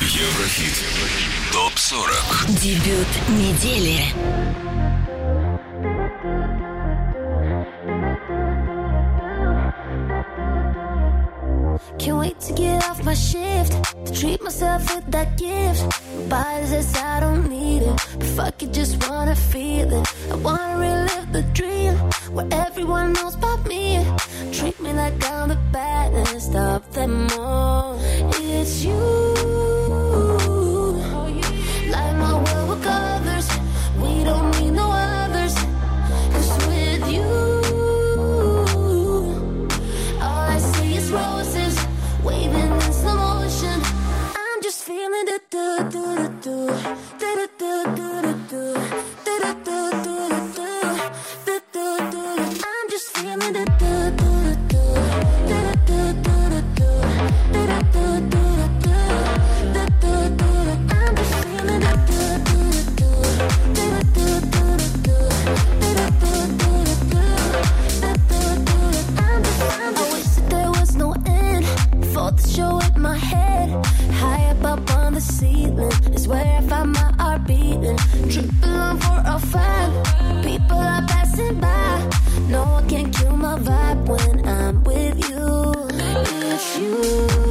Еврохит. 0.00 0.74
Топ 1.52 1.72
40. 1.76 2.46
Дебют 2.60 3.08
недели. 3.28 4.02
Can't 11.98 12.18
wait 12.18 12.40
to 12.40 12.52
get 12.52 12.84
off 12.88 13.04
my 13.04 13.14
shift 13.14 13.72
to 14.06 14.12
treat 14.12 14.42
myself 14.42 14.82
with 14.94 15.06
that 15.10 15.38
gift. 15.38 15.82
Body 16.28 16.66
says 16.66 16.96
I 16.96 17.20
don't 17.20 17.48
need 17.48 17.82
it, 17.82 17.96
but 18.18 18.28
fuck 18.36 18.62
it, 18.62 18.72
just 18.72 19.08
wanna 19.08 19.36
feel 19.36 19.92
it. 19.92 20.06
I 20.30 20.34
wanna 20.36 20.78
relive 20.78 21.32
the 21.32 21.42
dream 21.52 21.94
where 22.34 22.48
everyone 22.50 23.12
knows 23.12 23.34
about 23.34 23.64
me. 23.66 24.04
Treat 24.52 24.80
me 24.80 24.92
like 24.92 25.14
I'm 25.30 25.48
the 25.48 25.58
baddest 25.72 26.54
of 26.54 26.92
them 26.92 27.28
all. 27.38 27.98
It's 28.34 28.84
you. 28.84 28.98
Light 31.92 32.14
my 32.16 32.34
world 32.34 32.68
with 32.70 32.82
colors. 32.82 33.11
I'm 45.24 45.38
just 52.90 53.16
feeling 53.16 53.52
the 53.52 53.81
ceiling 75.22 75.92
is 76.14 76.26
where 76.26 76.44
I 76.44 76.60
find 76.62 76.92
my 76.92 77.12
heart 77.18 77.46
beating. 77.46 77.96
Triple 78.30 78.76
on 78.86 78.98
for 78.98 79.22
a 79.24 79.38
five. 79.38 79.92
People 80.44 80.78
are 80.78 81.06
passing 81.06 81.60
by. 81.60 82.10
No 82.48 82.64
one 82.64 82.88
can 82.88 83.10
kill 83.12 83.36
my 83.36 83.58
vibe 83.58 84.08
when 84.08 84.48
I'm 84.48 84.82
with 84.84 85.16
you. 85.28 85.72
It's 86.52 86.78
you. 86.78 87.41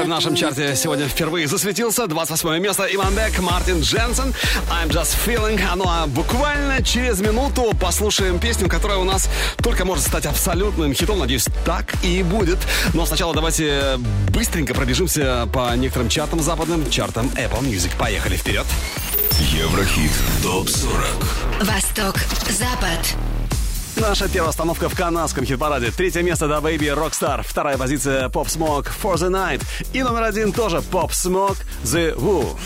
Который 0.00 0.06
в 0.06 0.14
нашем 0.14 0.34
чарте 0.34 0.74
сегодня 0.76 1.06
впервые 1.06 1.46
засветился. 1.46 2.06
28 2.06 2.58
место. 2.62 2.86
Иван 2.90 3.14
Бек, 3.14 3.38
Мартин 3.40 3.80
Дженсен. 3.80 4.32
I'm 4.70 4.88
just 4.88 5.14
feeling. 5.26 5.60
Ну 5.76 5.84
а 5.86 6.06
буквально 6.06 6.82
через 6.82 7.20
минуту 7.20 7.74
послушаем 7.78 8.38
песню, 8.38 8.68
которая 8.68 8.98
у 8.98 9.04
нас 9.04 9.28
только 9.62 9.84
может 9.84 10.06
стать 10.06 10.24
абсолютным 10.24 10.94
хитом. 10.94 11.18
Надеюсь, 11.18 11.46
так 11.66 11.92
и 12.02 12.22
будет. 12.22 12.58
Но 12.94 13.04
сначала 13.04 13.34
давайте 13.34 13.98
быстренько 14.30 14.72
пробежимся 14.72 15.46
по 15.52 15.74
некоторым 15.76 16.08
чартам 16.08 16.40
западным, 16.40 16.88
чартам 16.88 17.26
Apple 17.34 17.60
Music. 17.60 17.90
Поехали 17.98 18.36
вперед. 18.36 18.66
Еврохит 19.38 20.12
ТОП-40 20.42 21.64
Восток, 21.64 22.16
Запад. 22.48 23.16
Наша 24.00 24.28
первая 24.28 24.48
остановка 24.48 24.88
в 24.88 24.96
канадском 24.96 25.44
хит-параде. 25.44 25.90
Третье 25.90 26.22
место 26.22 26.48
до 26.48 26.58
Baby 26.58 26.94
Rockstar. 26.94 27.42
Вторая 27.46 27.76
позиция 27.76 28.28
Pop 28.28 28.46
Smoke 28.46 28.88
For 29.02 29.14
The 29.16 29.28
Night. 29.30 29.62
И 29.92 30.02
номер 30.02 30.22
один 30.22 30.52
тоже 30.52 30.78
Pop 30.78 31.10
Smoke 31.10 31.58
The 31.84 32.16
Woo. 32.16 32.56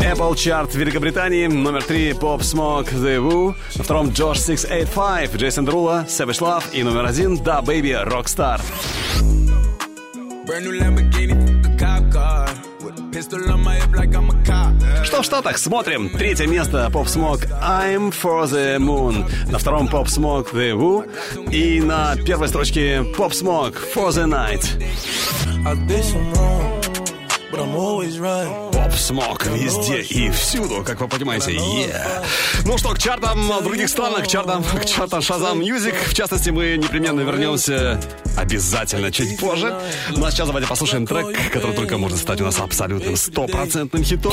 Apple 0.00 0.34
Chart 0.34 0.70
Великобритании. 0.76 1.48
Номер 1.48 1.82
три 1.82 2.12
Pop 2.12 2.40
Smoke 2.40 2.92
The 2.92 3.18
Woo. 3.18 3.56
На 3.74 3.84
втором 3.84 4.08
Josh 4.10 4.36
685, 4.46 5.34
Джейсон 5.34 5.64
Друла, 5.64 6.06
Savage 6.08 6.38
Love. 6.38 6.64
И 6.72 6.84
номер 6.84 7.04
один 7.04 7.36
Да 7.42 7.60
Baby 7.60 8.06
Rockstar. 8.06 8.60
Brand 10.46 10.64
new 10.64 11.47
Что 15.02 15.22
в 15.22 15.24
Штатах? 15.24 15.58
Смотрим. 15.58 16.08
Третье 16.10 16.46
место 16.46 16.88
Pop 16.92 17.06
Smoke 17.06 17.48
I'm 17.60 18.12
for 18.12 18.44
the 18.44 18.78
Moon. 18.78 19.24
На 19.50 19.58
втором 19.58 19.88
Pop 19.88 20.06
Smoke 20.06 20.52
The 20.52 20.72
Woo. 20.72 21.50
И 21.50 21.80
на 21.80 22.14
первой 22.16 22.48
строчке 22.48 23.04
Pop 23.16 23.30
Smoke 23.30 23.76
For 23.94 24.10
the 24.10 24.26
Night. 24.26 24.64
I 25.66 25.74
did 25.86 26.04
some 26.04 26.32
wrong, 26.34 26.80
but 27.50 27.60
I'm 27.60 27.74
always 27.74 28.20
right. 28.20 28.67
Поп 28.88 28.98
Смок 28.98 29.46
везде 29.46 30.00
и 30.00 30.30
всюду, 30.30 30.82
как 30.82 31.00
вы 31.00 31.08
понимаете. 31.08 31.52
Yeah. 31.52 32.24
Ну 32.64 32.78
что, 32.78 32.90
к 32.90 32.98
чартам 32.98 33.38
в 33.38 33.62
других 33.62 33.88
странах, 33.88 34.24
к 34.24 34.26
чартам, 34.28 34.64
к 34.64 34.84
чартам 34.86 35.20
Shazam 35.20 35.60
Music. 35.60 35.94
В 36.06 36.14
частности, 36.14 36.48
мы 36.48 36.78
непременно 36.78 37.20
вернемся 37.20 38.00
обязательно 38.36 39.12
чуть 39.12 39.38
позже. 39.38 39.78
Ну 40.16 40.24
а 40.24 40.30
сейчас 40.30 40.46
давайте 40.46 40.68
послушаем 40.68 41.06
трек, 41.06 41.26
который 41.52 41.76
только 41.76 41.98
может 41.98 42.18
стать 42.18 42.40
у 42.40 42.44
нас 42.44 42.58
абсолютным 42.60 43.16
стопроцентным 43.16 44.02
хитом. 44.02 44.32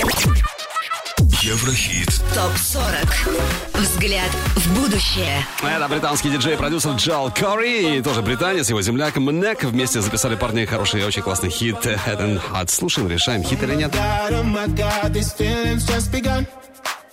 Еврохит 1.46 2.08
ТОП-40. 2.34 3.80
Взгляд 3.80 4.32
в 4.56 4.82
будущее. 4.82 5.46
Это 5.62 5.88
британский 5.88 6.32
диджей-продюсер 6.32 6.94
Джал 6.94 7.32
Кори 7.32 7.98
и 7.98 8.02
тоже 8.02 8.24
британец, 8.24 8.68
его 8.70 8.82
земляк 8.82 9.18
Мнек. 9.18 9.64
Вместе 9.64 10.02
записали 10.02 10.34
парни 10.34 10.66
хороший 10.66 11.02
и 11.02 11.04
очень 11.04 11.22
классный 11.22 11.52
хит 11.52 11.76
Head 11.86 12.20
and 12.20 12.42
Heart. 12.42 12.72
Слушаем, 12.72 13.10
решаем, 13.10 13.44
хит 13.44 13.62
или 13.62 13.76
нет. 13.76 13.94
Oh 13.94 14.44
my 14.44 14.66
God, 14.76 15.14
these 15.14 15.32
feelings 15.38 15.86
just 15.86 16.12
begun. 16.12 16.48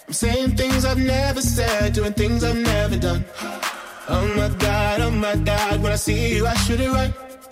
I'm 0.08 0.14
saying 0.14 0.56
things 0.56 0.86
I've 0.86 0.96
never 0.96 1.42
said, 1.42 1.92
doing 1.92 2.14
things 2.14 2.42
I've 2.42 2.56
never 2.56 2.96
done. 2.96 3.26
Oh 4.08 4.26
my 4.34 4.48
God, 4.58 5.00
oh 5.02 5.10
my 5.10 5.36
God, 5.44 5.82
when 5.82 5.92
I 5.92 5.96
see 5.96 6.36
you, 6.36 6.46
I 6.46 6.54
shoot 6.54 6.80
it 6.80 6.90
right. 6.90 7.12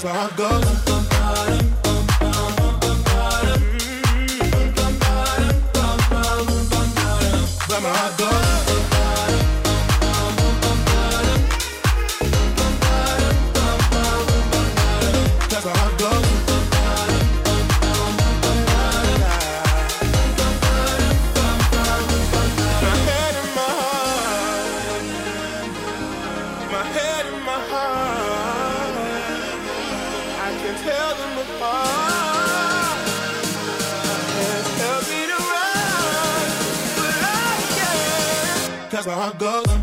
that's 0.00 0.04
where 0.04 0.14
I 0.14 0.60
go. 0.60 0.67
Goes. 39.36 39.77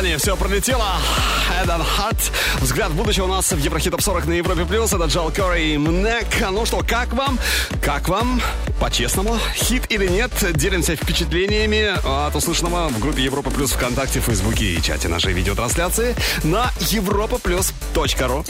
Дыхании 0.00 0.16
все 0.16 0.36
пролетело. 0.36 0.86
And 1.62 1.84
Heart. 1.98 2.32
Взгляд 2.60 2.90
в 2.90 2.96
будущее 2.96 3.24
у 3.24 3.28
нас 3.28 3.52
в 3.52 3.58
Еврохит 3.58 3.92
Топ 3.92 4.00
40 4.00 4.26
на 4.26 4.32
Европе 4.32 4.64
Плюс. 4.64 4.92
Это 4.92 5.04
Джал 5.04 5.30
Кори 5.30 5.72
и 5.72 5.78
Мнек. 5.78 6.26
Ну 6.50 6.64
что, 6.64 6.82
как 6.86 7.12
вам? 7.12 7.38
Как 7.82 8.08
вам? 8.08 8.40
По-честному, 8.80 9.38
хит 9.54 9.84
или 9.90 10.06
нет? 10.06 10.30
Делимся 10.54 10.96
впечатлениями 10.96 11.92
от 12.26 12.34
услышанного 12.34 12.88
в 12.88 12.98
группе 12.98 13.22
Европа 13.22 13.50
Плюс 13.50 13.72
ВКонтакте, 13.72 14.20
Фейсбуке 14.20 14.64
и 14.74 14.82
чате 14.82 15.08
нашей 15.08 15.34
видеотрансляции 15.34 16.14
на 16.44 16.70
europaplus.ru 16.78 18.46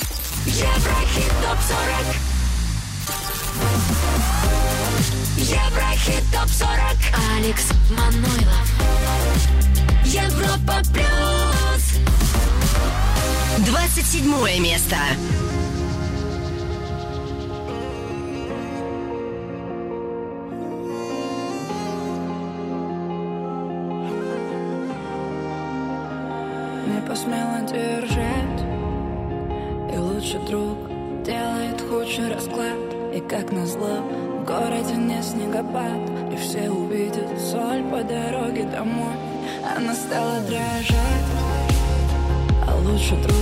Еврохит 0.46 1.32
ТОП-40 1.42 2.16
Еврохит 5.36 6.24
ТОП-40 6.32 6.96
Алекс 7.36 7.64
Манойлов 7.90 8.79
Европа 10.12 10.82
Плюс. 10.92 12.00
27 13.64 14.24
место. 14.60 14.96
Не 26.88 27.00
посмела 27.06 27.60
держать. 27.68 28.64
И 29.94 29.96
лучший 29.96 30.40
друг 30.48 30.88
делает 31.24 31.80
худший 31.88 32.34
расклад. 32.34 32.74
И 33.14 33.20
как 33.20 33.52
назло 33.52 34.02
в 34.40 34.44
городе 34.44 34.96
не 34.96 35.22
снегопад. 35.22 36.32
И 36.32 36.36
все 36.36 36.68
увидят 36.68 37.40
соль 37.40 37.84
по 37.84 38.02
дороге 38.02 38.64
домой 38.64 39.29
Она 39.76 39.94
стала 39.94 40.40
дрожать. 40.40 41.26
А 42.66 42.76
лучший 42.84 43.16
друг 43.22 43.36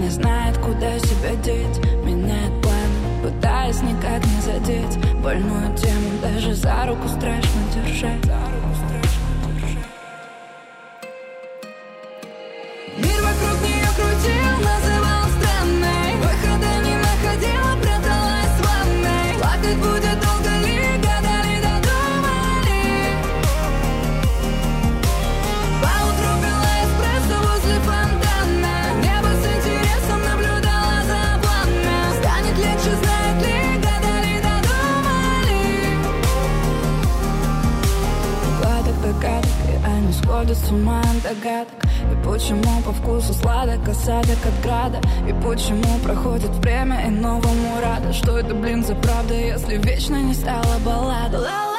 не 0.00 0.08
знает, 0.08 0.56
куда 0.58 0.98
себя 0.98 1.34
деть. 1.42 1.78
Меняет 2.04 2.62
планы, 2.62 3.22
пытаясь 3.22 3.82
никак 3.82 4.24
не 4.24 4.40
задеть. 4.40 4.98
Больную 5.22 5.76
тему 5.76 6.10
даже 6.22 6.54
за 6.54 6.86
руку 6.86 7.08
страшно 7.08 7.60
держать 7.74 8.24
от 40.82 41.22
догадок. 41.22 41.68
И 42.12 42.24
почему 42.24 42.82
по 42.84 42.92
вкусу 42.92 43.32
сладок 43.32 43.88
осадок 43.88 44.38
от 44.44 44.62
града? 44.64 45.00
И 45.28 45.32
почему 45.44 45.98
проходит 46.02 46.50
время 46.56 47.06
и 47.06 47.10
новому 47.10 47.80
рада? 47.82 48.12
Что 48.12 48.38
это, 48.38 48.54
блин, 48.54 48.84
за 48.84 48.94
правда, 48.96 49.34
если 49.34 49.76
вечно 49.76 50.16
не 50.16 50.34
стала 50.34 50.78
баллада 50.84 51.38
Ла-ла-ла, 51.38 51.64
как 51.64 51.73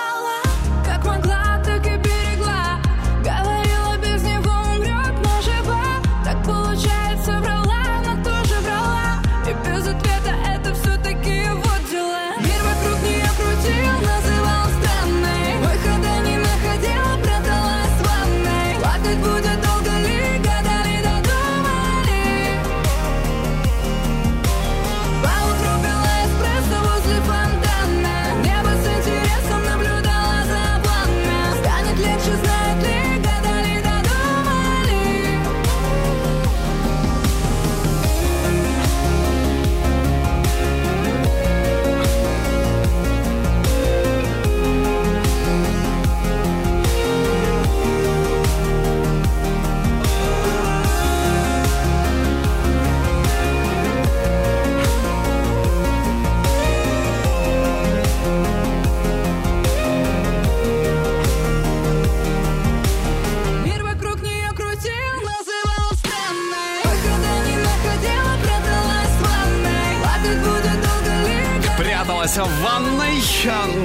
Пряталась 72.25 72.49
в 72.49 72.63
ванной, 72.63 73.21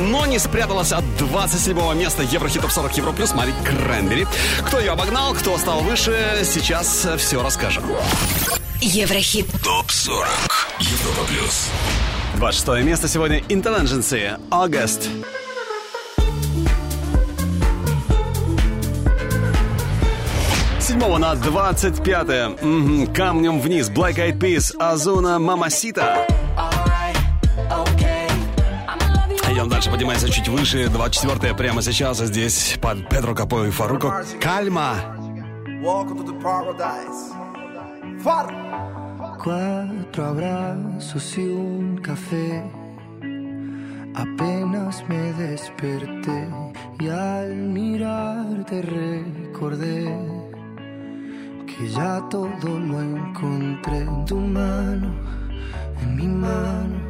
но 0.08 0.24
не 0.24 0.38
спряталась 0.38 0.92
от 0.92 1.04
27 1.18 1.76
места 1.94 2.22
Еврохит 2.22 2.62
Топ 2.62 2.70
40 2.70 2.96
Евро 2.96 3.12
Плюс 3.12 3.34
Мари 3.34 3.52
Кренбери. 3.66 4.26
Кто 4.66 4.80
ее 4.80 4.92
обогнал, 4.92 5.34
кто 5.34 5.58
стал 5.58 5.80
выше, 5.80 6.40
сейчас 6.44 7.06
все 7.18 7.42
расскажем. 7.42 7.84
Еврохит. 8.80 9.46
ТОП 9.62 9.90
40 9.90 10.26
Европа 10.80 11.24
плюс 11.28 11.68
26 12.36 12.82
место 12.82 13.08
сегодня 13.08 13.40
Intelligency, 13.40 14.40
August. 14.48 15.06
Седьмого 20.80 21.18
на 21.18 21.34
25 21.34 22.62
Мгм, 22.62 23.12
Камнем 23.12 23.60
вниз 23.60 23.90
Black 23.90 24.14
Eyed 24.14 24.38
Peas, 24.38 24.74
Озуна, 24.78 25.38
Мамасита. 25.38 26.26
Идем 26.26 26.39
дальше, 29.80 29.90
поднимается 29.90 30.28
чуть 30.28 30.48
выше. 30.48 30.88
24 30.88 31.54
прямо 31.54 31.80
сейчас. 31.80 32.20
а 32.20 32.26
Здесь 32.26 32.76
под 32.82 33.08
Петро 33.08 33.34
Капо 33.34 33.64
и 33.64 33.70
Фаруко. 33.70 34.24
Кальма. 34.38 34.94
Cuatro 39.42 40.24
abrazos 40.26 41.38
y 41.38 41.48
un 41.48 41.96
café. 41.96 42.62
Apenas 44.14 45.02
me 45.08 45.32
desperté 45.32 46.48
y 46.98 47.08
al 47.08 47.54
mirarte 47.54 48.82
recordé 48.82 50.14
que 51.66 51.88
ya 51.88 52.20
todo 52.28 52.78
lo 52.78 53.00
encontré 53.00 54.00
en 54.00 54.24
tu 54.26 54.36
mano, 54.36 55.14
en 56.02 56.16
mi 56.16 56.26
mano, 56.26 57.09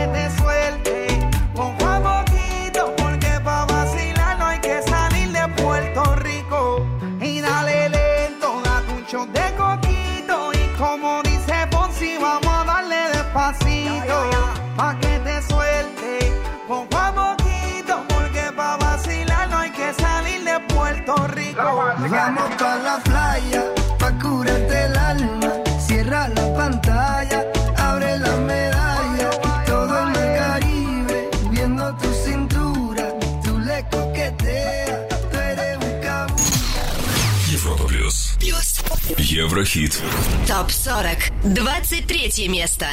Еврохит. 39.41 39.99
ТОП 40.47 40.69
40. 40.69 41.31
23 41.43 42.47
место. 42.47 42.85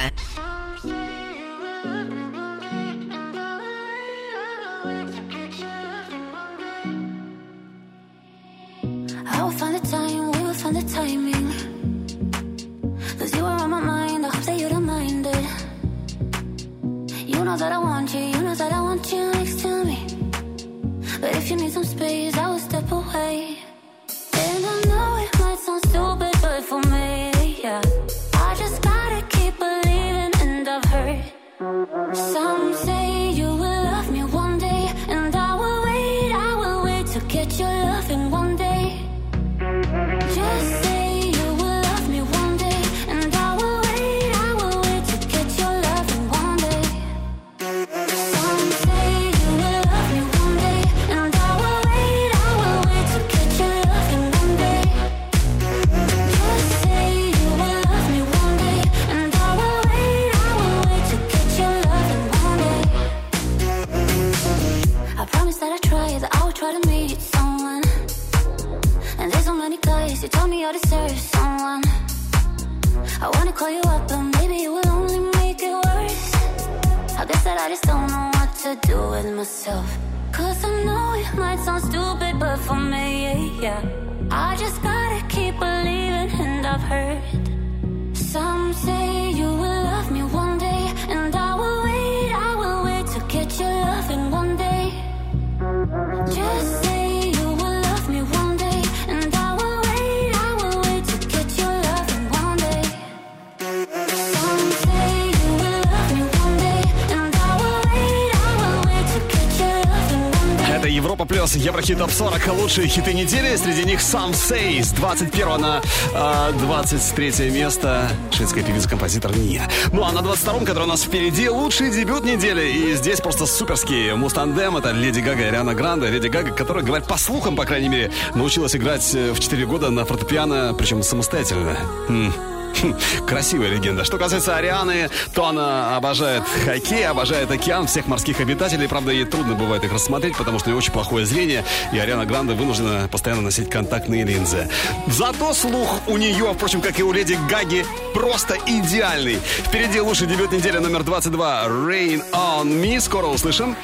40. 112.19 112.49
Лучшие 112.49 112.89
хиты 112.89 113.14
недели. 113.14 113.55
Среди 113.55 113.85
них 113.85 114.01
Some 114.01 114.33
Say 114.33 114.83
с 114.83 114.91
21 114.91 115.61
на 115.61 115.81
э, 116.12 116.53
23 116.59 117.49
место. 117.53 118.09
Шведская 118.33 118.64
певица-композитор 118.64 119.37
Ния. 119.37 119.71
Ну 119.93 120.03
а 120.03 120.11
на 120.11 120.19
22-м, 120.19 120.64
который 120.64 120.83
у 120.83 120.89
нас 120.89 121.05
впереди, 121.05 121.49
лучший 121.49 121.93
дебют 121.93 122.25
недели. 122.25 122.73
И 122.73 122.95
здесь 122.97 123.21
просто 123.21 123.47
суперский 123.47 124.14
мустандем. 124.14 124.77
Это 124.77 124.91
Леди 124.91 125.21
Гага 125.21 125.43
и 125.43 125.45
Ариана 125.45 125.75
Гранде. 125.75 126.09
Леди 126.09 126.27
Гага, 126.27 126.51
которая, 126.51 126.85
говорят, 126.85 127.07
по 127.07 127.16
слухам, 127.16 127.55
по 127.55 127.64
крайней 127.64 127.89
мере, 127.89 128.11
научилась 128.35 128.75
играть 128.75 129.09
э, 129.14 129.31
в 129.31 129.39
4 129.39 129.64
года 129.66 129.91
на 129.91 130.05
фортепиано, 130.05 130.75
причем 130.77 131.05
самостоятельно. 131.05 131.77
М. 132.09 132.35
Хм, 132.81 132.95
Красивая 133.27 133.69
легенда. 133.69 134.05
Что 134.05 134.19
касается 134.19 134.57
Арианы, 134.57 135.11
то 135.35 135.47
она 135.47 135.97
обожает 135.97 136.43
хоккей, 136.64 137.07
обожает 137.07 137.51
океан, 137.51 137.87
всех 137.87 138.07
морских 138.07 138.41
обитателей. 138.41 138.89
Правда, 138.89 139.12
ей 139.12 139.25
трудно 139.25 139.55
бывает 139.55 139.85
их 139.85 139.93
рассмотреть, 139.93 140.37
потому 140.37 140.59
что 140.59 140.69
у 140.69 140.73
нее 140.73 140.79
очень 140.79 140.93
плохое 140.93 141.27
зрение, 141.27 141.64
и 141.93 141.99
Ариана 141.99 142.27
Гранде 142.27 142.55
вынуждена 142.55 143.09
постоянно 143.11 143.43
носить 143.43 143.71
контактные 143.71 144.25
линзы. 144.25 144.69
Зато 145.07 145.53
слух 145.55 146.01
у 146.07 146.16
нее, 146.16 146.53
впрочем, 146.55 146.81
как 146.81 146.99
и 146.99 147.03
у 147.03 147.12
леди 147.12 147.39
Гаги, 147.49 147.85
просто 148.14 148.57
идеальный. 148.66 149.37
Впереди 149.37 150.01
лучший 150.01 150.27
дебют 150.27 150.53
недели 150.53 150.79
номер 150.79 151.03
22 151.03 151.64
«Rain 151.66 152.23
on 152.33 152.66
Me». 152.66 153.01
Скоро 153.01 153.27
услышим. 153.27 153.77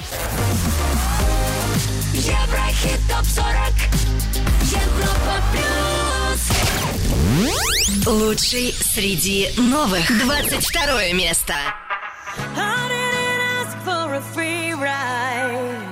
Еврохит 2.13 3.01
ТОП-40 3.09 3.75
Европа 4.71 5.43
плюс 5.53 7.74
Лучший 8.06 8.76
среди 8.80 9.50
новых. 9.58 10.08
22 10.08 11.14
место. 11.14 11.54
I 12.56 12.88
didn't 12.90 13.42
ask 13.60 13.78
for 13.84 14.14
a 14.16 14.22
free 14.34 14.74
ride. 14.74 15.86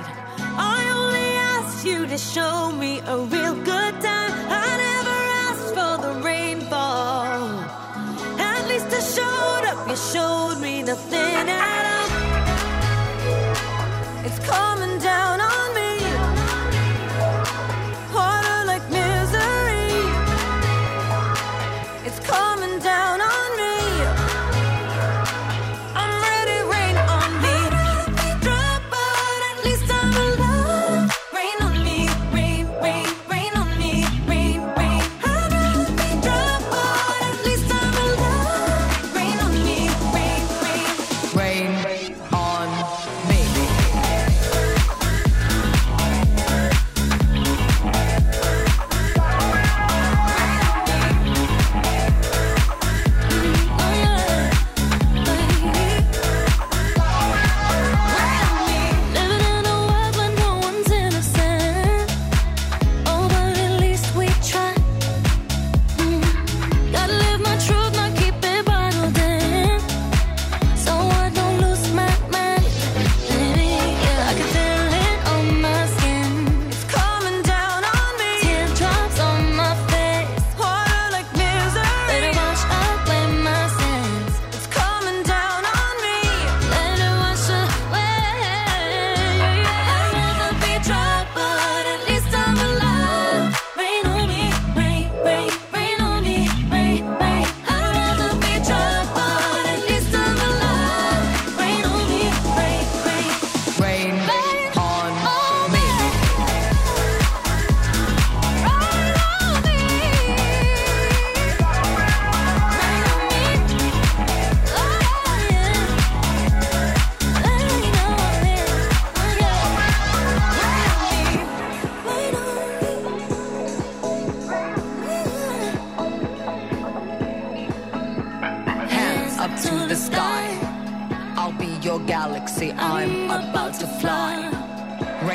I 0.56 0.90
only 0.94 1.28
asked 1.54 1.84
you 1.84 2.06
to 2.06 2.18
show 2.18 2.70
me 2.72 3.00
a 3.06 3.16
real 3.18 3.54
good 3.54 3.94
time. 4.00 4.32
I 4.48 4.76
never 4.86 5.18
asked 5.48 5.74
for 5.74 5.98
the 6.04 6.12
rainfall. 6.22 7.64
At 8.38 8.66
least 8.68 8.86
I 8.92 9.00
showed 9.16 9.64
up. 9.70 9.88
You 9.88 9.96
showed 9.96 10.60
me 10.60 10.82
nothing 10.82 11.48
at 11.48 11.84
all. 11.94 12.08
It's 14.26 14.38
coming 14.46 14.98
down 15.00 15.40
on 15.40 15.61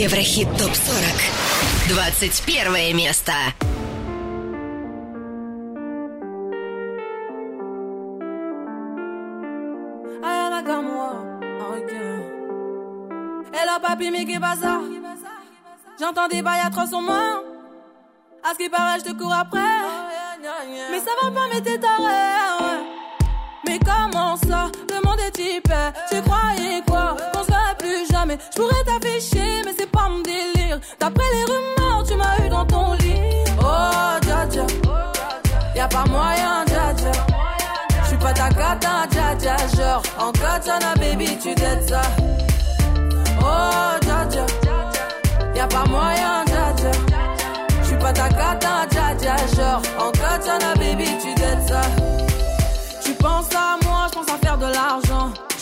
Еврохит 0.00 0.48
ТОП-40. 0.58 1.92
21 1.94 2.94
место. 2.94 3.32
Ayana 10.22 10.62
comme 10.62 10.86
moi. 10.86 11.12
Ok. 11.76 11.92
Hello 13.52 13.78
papi, 13.80 14.10
mais 14.10 14.24
qu'est 14.24 14.40
ça? 14.60 14.80
J'entends 15.98 16.28
des 16.28 16.42
bails 16.42 16.60
atroces 16.66 16.90
sur 16.90 17.00
moi. 17.00 17.42
À 18.42 18.52
ce 18.52 18.58
qui 18.58 18.68
paraît, 18.68 18.98
je 18.98 19.04
te 19.10 19.12
cours 19.16 19.32
après. 19.32 19.58
Mais 20.90 20.98
ça 21.00 21.10
va 21.22 21.30
pas, 21.30 21.46
mais 21.52 21.60
t'es 21.60 21.78
taré. 21.78 22.02
ouais. 22.02 22.82
Mais 23.66 23.78
comment 23.78 24.36
ça? 24.36 24.70
Le 24.90 25.04
monde 25.04 25.18
est 25.26 25.30
type. 25.32 25.72
Tu 26.10 26.20
croyais 26.22 26.82
quoi? 26.86 27.16
Jamais. 28.31 28.41
Je 28.51 28.61
pourrais 28.61 28.83
t'afficher, 28.83 29.61
mais 29.65 29.73
c'est 29.77 29.89
pas 29.89 30.09
mon 30.09 30.19
délire. 30.19 30.79
D'après 30.99 31.23
les 31.33 31.43
rumeurs, 31.45 32.03
tu 32.07 32.15
m'as 32.15 32.45
eu 32.45 32.49
dans 32.49 32.65
ton 32.65 32.93
lit. 32.93 33.15
Oh, 33.59 34.19
dja 34.21 34.47
dja. 34.49 34.65
Y'a 35.75 35.87
pas 35.87 36.05
moyen, 36.05 36.65
dja 36.67 36.93
dja. 36.95 37.11
J'suis 38.05 38.17
pas 38.17 38.33
ta 38.33 38.49
cata, 38.49 39.07
dja 39.09 39.35
dja. 39.39 39.55
Genre, 39.75 40.03
en 40.19 40.31
katana, 40.31 40.93
baby, 40.95 41.37
tu 41.37 41.55
t'aides 41.55 41.87
ça. 41.87 42.01
Oh, 43.41 43.97
dja 44.01 44.25
dja. 44.29 44.45
Y'a 45.55 45.67
pas 45.67 45.85
moyen, 45.85 46.45
dja 46.45 46.73
dja. 46.77 46.91
J'suis 47.83 47.97
pas 47.97 48.13
ta 48.13 48.29
cata, 48.29 48.85
dja 48.89 49.15
dja. 49.17 49.35
Genre, 49.55 49.81
en 49.99 50.11
katana, 50.11 50.73
baby, 50.75 51.05
tu 51.21 51.33
t'aides 51.35 51.67
ça. 51.67 51.81
Tu 53.03 53.13
penses 53.13 53.53
à 53.55 53.77
moi, 53.80 53.80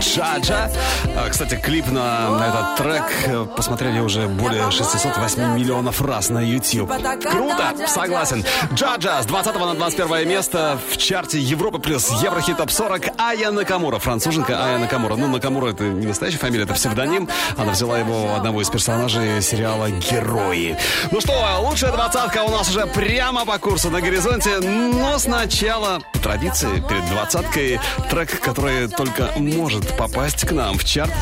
Джаджа. 0.00 0.70
А, 1.16 1.28
Кстати, 1.28 1.54
клип 1.56 1.86
на, 1.88 2.30
на 2.30 2.48
этот 2.48 2.76
трек 2.76 3.04
э, 3.26 3.46
посмотрели 3.56 4.00
уже 4.00 4.26
более 4.28 4.70
608 4.70 5.54
миллионов 5.54 6.00
раз 6.00 6.30
на 6.30 6.40
YouTube. 6.40 6.90
Круто, 7.30 7.74
согласен. 7.86 8.44
Джаджа 8.72 9.22
с 9.22 9.26
20 9.26 9.54
на 9.54 9.74
21 9.74 10.28
место 10.28 10.78
в 10.90 10.96
чарте 10.96 11.38
Европы 11.38 11.78
плюс 11.78 12.10
Еврохит 12.22 12.56
Топ 12.56 12.70
40 12.70 13.20
Ая 13.20 13.50
Накамура, 13.50 13.98
француженка 13.98 14.64
Ая 14.64 14.78
Накамура. 14.78 15.16
Ну, 15.16 15.28
Накамура 15.28 15.70
это 15.70 15.84
не 15.84 16.06
настоящая 16.06 16.38
фамилия, 16.38 16.64
это 16.64 16.74
псевдоним. 16.74 17.28
Она 17.56 17.72
взяла 17.72 17.98
его 17.98 18.34
одного 18.34 18.62
из 18.62 18.70
персонажей 18.70 19.42
сериала 19.42 19.90
«Герои». 19.90 20.76
Ну 21.10 21.20
что, 21.20 21.32
лучшая 21.60 21.92
двадцатка 21.92 22.42
у 22.44 22.50
нас 22.50 22.70
уже 22.70 22.86
прямо 22.86 23.44
по 23.44 23.58
курсу 23.58 23.90
на 23.90 24.00
горизонте. 24.00 24.60
Но 24.60 25.18
сначала, 25.18 26.00
по 26.12 26.18
традиции, 26.20 26.82
перед 26.88 27.04
двадцаткой, 27.06 27.80
трек, 28.10 28.40
который 28.40 28.88
только 28.88 29.30
может 29.36 29.89
попасть 29.96 30.44
к 30.46 30.52
нам 30.52 30.78
в 30.78 30.84
чарт. 30.84 31.12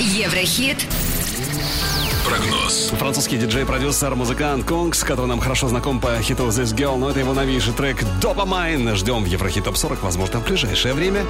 Еврохит 0.00 0.86
Прогноз. 2.26 2.90
Французский 2.98 3.38
диджей-продюсер, 3.38 4.14
музыкант 4.16 4.64
Конкс, 4.64 5.04
который 5.04 5.26
нам 5.26 5.40
хорошо 5.40 5.68
знаком 5.68 6.00
по 6.00 6.20
хиту 6.20 6.48
This 6.48 6.74
Girl, 6.74 6.96
но 6.96 7.10
это 7.10 7.20
его 7.20 7.32
новейший 7.34 7.72
трек 7.72 8.02
Dopamine. 8.20 8.96
Ждем 8.96 9.22
в 9.22 9.26
Еврохит 9.26 9.64
Топ 9.64 9.76
40, 9.76 10.02
возможно, 10.02 10.40
в 10.40 10.44
ближайшее 10.44 10.94
время. 10.94 11.24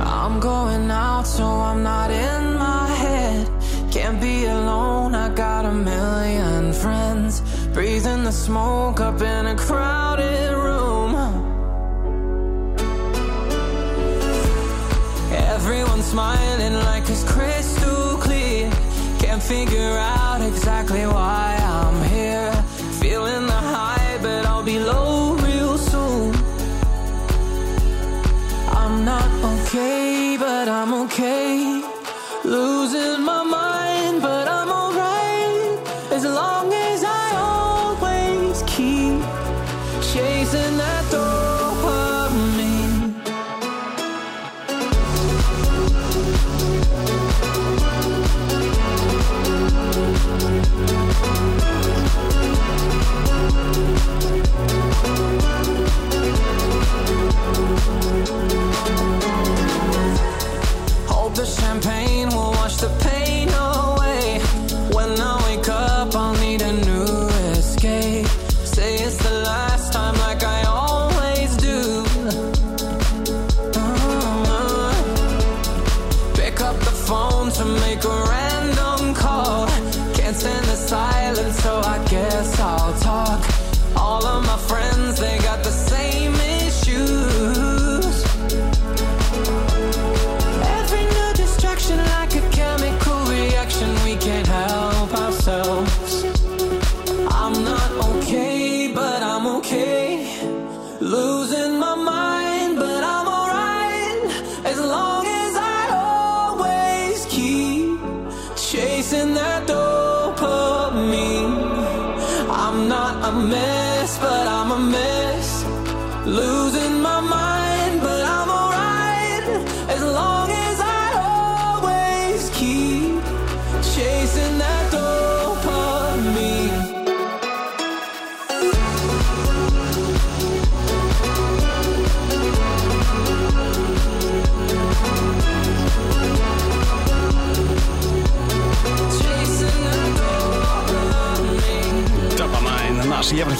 I'm 0.00 0.40
going 0.40 0.90
out, 0.90 1.26
so 1.26 1.44
I'm 1.44 1.82
not 1.82 2.10
in 2.10 2.56
my 2.56 2.88
head. 2.96 3.46
Can't 3.92 4.20
be 4.20 4.46
alone, 4.46 5.14
I 5.14 5.28
got 5.28 5.66
a 5.66 5.72
million 5.72 6.72
friends. 6.72 7.42
Breathing 7.74 8.24
the 8.24 8.32
smoke 8.32 9.00
up 9.00 9.20
in 9.20 9.46
a 9.46 9.54
crowded 9.54 10.54
room. 10.56 11.41
Smiling 16.02 16.74
like 16.74 17.08
it's 17.08 17.24
crystal 17.24 18.18
clear. 18.18 18.70
Can't 19.18 19.42
figure 19.42 19.96
out 19.98 20.42
exactly 20.42 21.06
why 21.06 21.56
I'm 21.58 22.02
here. 22.10 22.52
Feeling 23.00 23.46
the 23.46 23.52
high, 23.52 24.18
but 24.20 24.44
I'll 24.44 24.62
be 24.62 24.78
low 24.78 25.34
real 25.36 25.78
soon. 25.78 26.34
I'm 28.68 29.04
not 29.06 29.30
okay, 29.54 30.36
but 30.38 30.68
I'm 30.68 30.92
okay. 31.04 31.71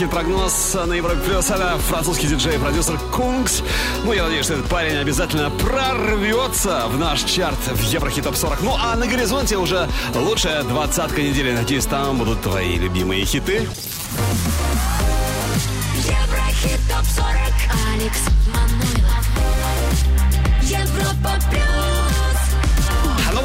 Наш 0.02 0.10
Еврохит-прогноз 0.10 0.74
на 0.86 0.94
Европе 0.94 1.20
Плюс. 1.24 1.48
Это 1.48 1.78
французский 1.78 2.26
диджей-продюсер 2.26 2.98
Кункс. 3.12 3.62
Ну, 4.04 4.12
я 4.12 4.24
надеюсь, 4.24 4.46
что 4.46 4.54
этот 4.54 4.66
парень 4.66 4.96
обязательно 4.96 5.48
прорвется 5.50 6.86
в 6.88 6.98
наш 6.98 7.22
чарт 7.22 7.58
в 7.68 7.82
Еврохит 7.82 8.24
Топ 8.24 8.34
40. 8.34 8.62
Ну, 8.62 8.74
а 8.76 8.96
на 8.96 9.06
горизонте 9.06 9.56
уже 9.58 9.88
лучшая 10.14 10.64
двадцатка 10.64 11.22
недели. 11.22 11.52
Надеюсь, 11.52 11.86
там 11.86 12.18
будут 12.18 12.42
твои 12.42 12.76
любимые 12.76 13.24
хиты. 13.24 13.68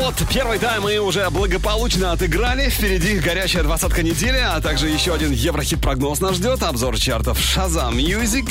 Вот, 0.07 0.15
первый 0.33 0.57
тайм 0.57 0.83
мы 0.83 0.99
уже 0.99 1.29
благополучно 1.29 2.13
отыграли. 2.13 2.69
Впереди 2.69 3.19
горячая 3.19 3.63
двадцатка 3.63 4.03
недели, 4.03 4.37
а 4.37 4.61
также 4.61 4.87
еще 4.87 5.13
один 5.13 5.31
Еврохит-прогноз 5.33 6.21
нас 6.21 6.35
ждет. 6.35 6.63
Обзор 6.63 6.97
чартов 6.97 7.37
Shazam 7.37 7.95
Music. 7.95 8.49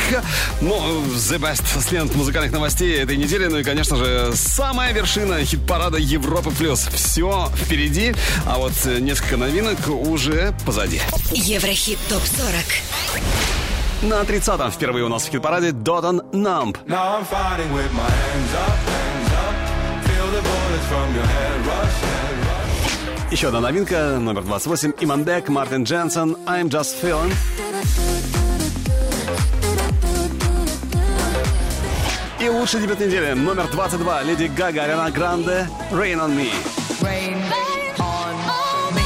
Ну, 0.60 0.76
The 1.14 1.38
Best 1.38 1.80
с 1.80 1.92
лент 1.92 2.14
музыкальных 2.14 2.52
новостей 2.52 2.98
этой 2.98 3.16
недели. 3.16 3.46
Ну 3.46 3.58
и, 3.58 3.62
конечно 3.62 3.96
же, 3.96 4.32
самая 4.34 4.92
вершина 4.92 5.42
хит-парада 5.46 5.96
Европы+. 5.96 6.50
плюс. 6.50 6.88
Все 6.92 7.50
впереди, 7.56 8.14
а 8.44 8.58
вот 8.58 8.72
э, 8.84 8.98
несколько 8.98 9.38
новинок 9.38 9.78
уже 9.88 10.54
позади. 10.66 11.00
Еврохит 11.32 11.98
топ 12.10 12.22
40. 14.02 14.10
На 14.10 14.20
30-м 14.22 14.70
впервые 14.70 15.06
у 15.06 15.08
нас 15.08 15.24
в 15.24 15.30
хит-параде 15.30 15.70
Dotton 15.70 16.20
Numb. 16.32 16.76
Now 16.86 17.16
I'm 17.16 17.24
fighting 17.24 17.72
with 17.72 17.90
my 17.94 18.10
hands 18.10 18.54
up. 18.54 18.85
Еще 23.30 23.48
одна 23.48 23.60
новинка, 23.60 24.18
номер 24.18 24.42
28, 24.42 24.92
Имандек, 25.00 25.48
Мартин 25.48 25.84
Дженсен, 25.84 26.36
I'm 26.46 26.68
Just 26.70 26.94
Feeling. 27.02 27.32
И 32.40 32.48
лучший 32.48 32.80
дебют 32.80 33.00
недели, 33.00 33.32
номер 33.32 33.66
22, 33.72 34.22
Леди 34.22 34.46
Гага, 34.56 34.84
Ариана 34.84 35.10
Гранде, 35.10 35.68
Rain 35.90 36.18
on 36.18 36.36
Me. 36.36 36.50
Rain 37.00 37.36
on 37.98 38.94
me. 38.94 39.02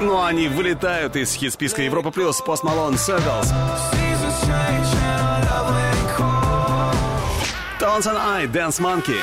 Ну, 0.00 0.22
они 0.22 0.48
вылетают 0.48 1.16
из 1.16 1.34
хит-списка 1.34 1.82
Европа 1.82 2.10
Плюс, 2.10 2.40
Пост 2.42 2.62
Малон, 2.62 2.94
Circles. 2.94 4.05
Mountain 7.96 8.16
Eye 8.18 8.46
Dance 8.46 8.78
Monkey. 8.78 9.18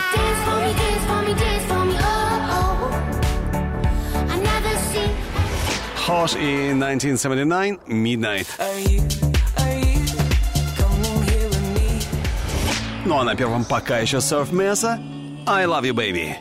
Hot 5.96 6.36
in 6.36 6.82
1979 6.82 7.88
Midnight. 7.88 8.48
Ну 13.06 13.20
а 13.20 13.24
на 13.24 13.36
первом 13.36 13.64
пока 13.64 14.00
еще 14.00 14.18
Surf 14.18 14.50
Mesa 14.50 15.00
I 15.46 15.66
Love 15.66 15.84
You 15.84 15.94
Baby. 15.94 16.34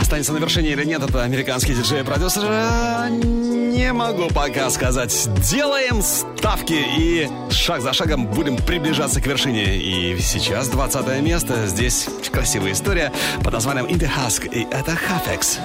Останется 0.00 0.32
на 0.32 0.38
вершине 0.38 0.70
или 0.70 0.84
нет, 0.84 1.02
это 1.02 1.24
американский 1.24 1.74
диджей-продюсер 1.74 2.44
э, 2.44 3.47
не 3.78 3.92
могу 3.92 4.26
пока 4.28 4.70
сказать. 4.70 5.28
Делаем 5.48 6.02
ставки 6.02 6.84
и 6.98 7.28
шаг 7.50 7.80
за 7.80 7.92
шагом 7.92 8.26
будем 8.26 8.56
приближаться 8.56 9.20
к 9.20 9.26
вершине. 9.26 9.76
И 9.76 10.18
сейчас 10.20 10.68
20 10.68 11.22
место. 11.22 11.64
Здесь 11.68 12.08
красивая 12.32 12.72
история 12.72 13.12
под 13.44 13.52
названием 13.52 13.86
Интерхаск. 13.88 14.46
И 14.46 14.66
это 14.72 14.96
Хафекс. 14.96 15.60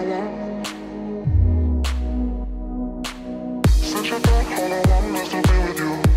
Such 3.82 4.12
a 4.12 4.20
dark 4.20 4.48
to 5.30 5.42
be 5.42 5.58
with 5.68 5.80
you 5.80 6.13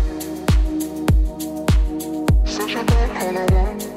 such 2.57 2.73
a 2.73 2.83
bad 2.85 3.09
holiday. 3.11 3.96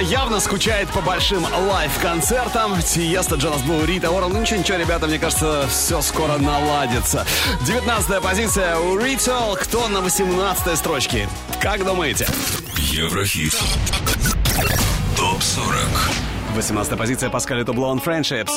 явно 0.00 0.40
скучает 0.40 0.88
по 0.90 1.00
большим 1.00 1.44
лайв-концертам. 1.44 2.80
Сиеста, 2.82 3.36
Джонас 3.36 3.62
Блу, 3.62 3.84
Рита 3.84 4.10
Уоррен, 4.10 4.32
Ну 4.32 4.40
ничего, 4.40 4.58
ничего, 4.60 4.78
ребята, 4.78 5.06
мне 5.06 5.18
кажется, 5.18 5.66
все 5.68 6.00
скоро 6.02 6.38
наладится. 6.38 7.26
19 7.66 8.22
позиция 8.22 8.78
у 8.78 8.98
Ритал. 8.98 9.56
Кто 9.56 9.88
на 9.88 10.00
18 10.00 10.76
строчке? 10.78 11.28
Как 11.60 11.84
думаете? 11.84 12.26
Еврохит. 12.76 13.54
Топ 15.16 15.42
40. 15.42 15.76
18 16.56 16.98
позиция 16.98 17.30
Паскаля 17.30 17.64
Тублон 17.64 17.98
Friendships. 17.98 18.52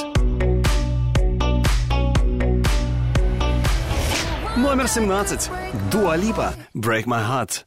Номер 4.58 4.88
17. 4.88 5.50
Дуалипа. 5.92 6.54
Break 6.76 7.06
My 7.06 7.24
Heart. 7.24 7.64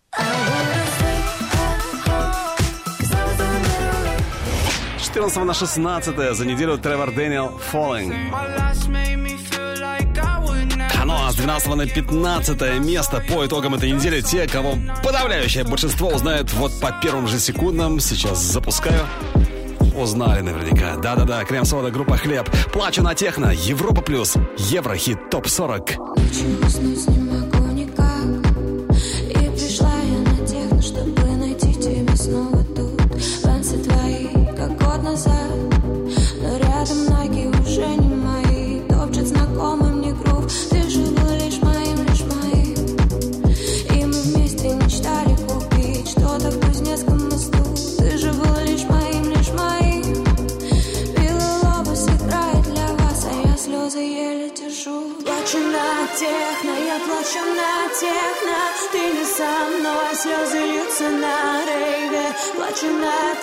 14 5.21 5.45
на 5.45 5.53
16 5.53 6.35
за 6.35 6.47
неделю 6.47 6.79
Тревор 6.79 7.13
Дэниел 7.13 7.61
Falling. 7.71 8.15
А 10.99 11.05
ну 11.05 11.15
а 11.15 11.31
с 11.31 11.35
12 11.35 11.75
на 11.75 11.87
15 11.87 12.81
место 12.81 13.23
по 13.29 13.45
итогам 13.45 13.75
этой 13.75 13.91
недели 13.91 14.23
те, 14.23 14.49
кого 14.49 14.77
подавляющее 15.05 15.65
большинство 15.65 16.09
узнает 16.09 16.51
вот 16.55 16.73
по 16.81 16.91
первым 17.03 17.29
же 17.29 17.39
секундам. 17.39 18.01
Сейчас 18.01 18.41
запускаю. 18.41 19.03
Узнали 19.95 20.41
наверняка. 20.41 20.97
Да-да-да, 20.97 21.45
крем-сода, 21.45 21.91
группа 21.91 22.17
«Хлеб». 22.17 22.49
Плачу 22.73 23.03
на 23.03 23.15
техно, 23.15 23.53
Европа+, 23.53 24.01
плюс, 24.01 24.37
Еврохит 24.57 25.29
ТОП-40. 25.29 25.99
Очень 26.17 27.30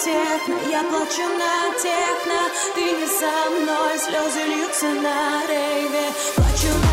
техно, 0.08 0.56
я 0.70 0.84
плачу 0.84 1.28
на 1.42 1.54
техно. 1.84 2.40
Ты 2.76 2.84
не 3.00 3.08
со 3.08 3.34
мной, 3.56 3.94
слезы 4.00 4.44
льются 4.52 4.90
на 5.06 5.46
рейве. 5.48 6.06
Плачу 6.36 6.72
на 6.84 6.87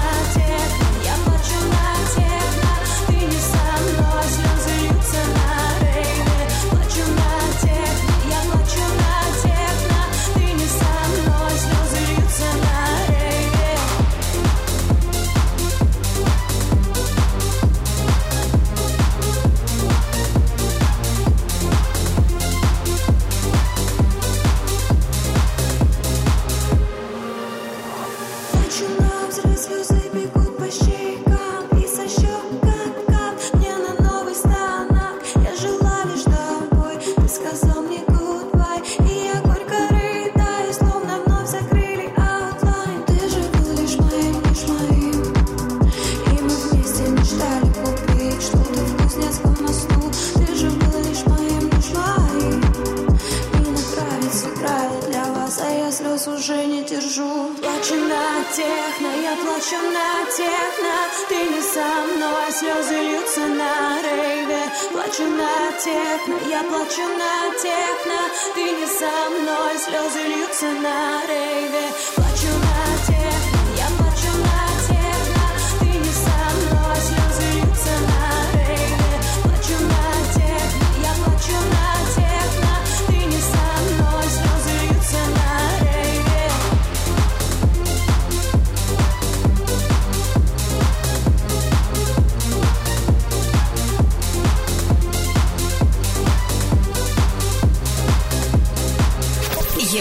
включена 66.84 67.50
техно 67.62 68.14
Ты 68.54 68.62
не 68.72 68.86
со 68.86 69.30
мной, 69.30 69.78
слезы 69.78 70.22
льются 70.22 70.66
на 70.66 71.26
рейве. 71.26 72.23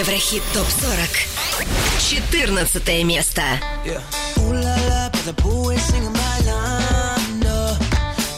Еврохит 0.06 0.42
ТОП-40 0.52 2.66
14 2.66 3.06
место 3.06 3.40
yeah. 3.86 4.02
Ooh, 4.36 4.52
la, 4.52 4.60
la, 4.60 5.08
but 5.08 5.24
the 5.24 5.32
boy 5.42 5.76
singing 5.76 6.12
my 6.12 6.40
line, 6.40 7.40
no. 7.40 7.74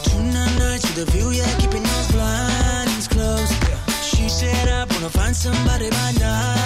Tonight, 0.03 0.57
night, 0.59 0.79
to 0.79 0.95
the 0.95 1.03
view, 1.11 1.31
yeah, 1.31 1.45
keeping 1.59 1.83
those 1.83 2.07
blinds 2.13 3.09
closed. 3.09 3.51
Yeah. 3.67 3.75
She 4.01 4.29
said 4.29 4.69
I 4.69 4.85
wanna 4.85 5.09
find 5.09 5.35
somebody 5.35 5.89
by 5.89 6.11
night. 6.21 6.56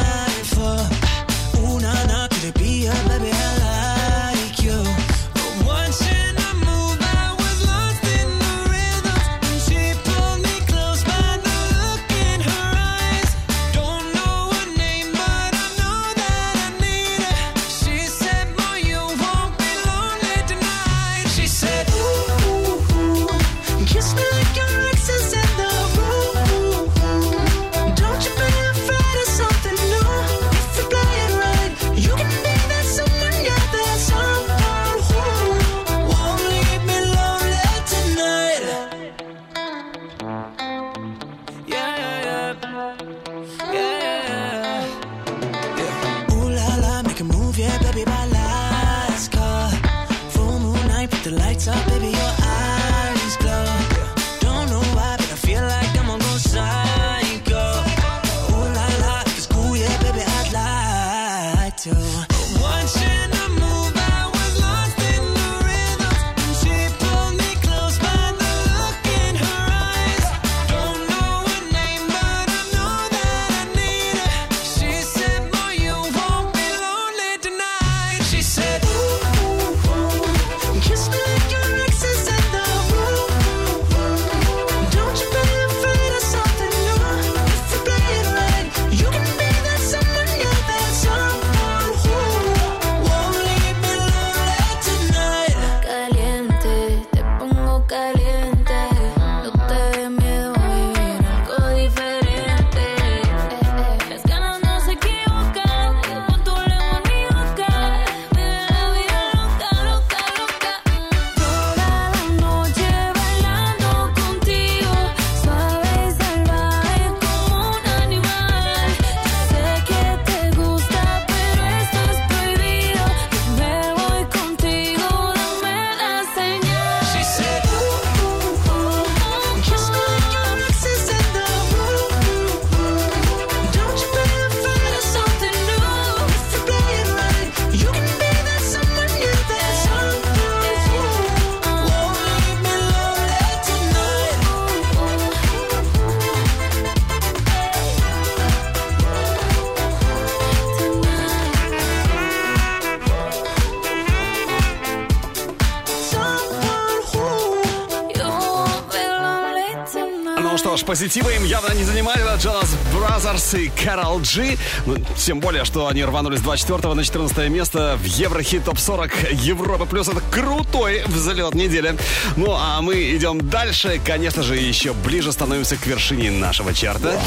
Позитива 161.02 161.30
им 161.30 161.46
явно 161.46 161.74
не 161.74 161.84
занимали. 161.84 162.22
Jonas 162.38 162.78
Brothers 162.94 163.60
и 163.60 163.70
Carol 163.70 164.22
G. 164.22 164.56
Ну, 164.86 164.98
тем 165.18 165.40
более, 165.40 165.66
что 165.66 165.88
они 165.88 166.06
рванулись 166.06 166.38
с 166.38 166.44
24 166.44 166.94
на 166.94 167.04
14 167.04 167.50
место 167.50 167.98
в 168.00 168.06
Еврохит 168.06 168.66
Топ 168.66 168.78
40 168.78 169.32
Европы. 169.32 169.88
Плюс 169.88 170.08
это 170.10 170.22
крутой 170.30 171.02
взлет 171.08 171.56
недели. 171.56 171.98
Ну, 172.36 172.54
а 172.56 172.82
мы 172.84 173.16
идем 173.16 173.50
дальше. 173.50 174.00
Конечно 174.06 174.44
же, 174.44 174.58
еще 174.58 174.94
ближе 174.94 175.32
становимся 175.32 175.76
к 175.76 175.88
вершине 175.88 176.30
нашего 176.30 176.72
чарта. 176.72 177.20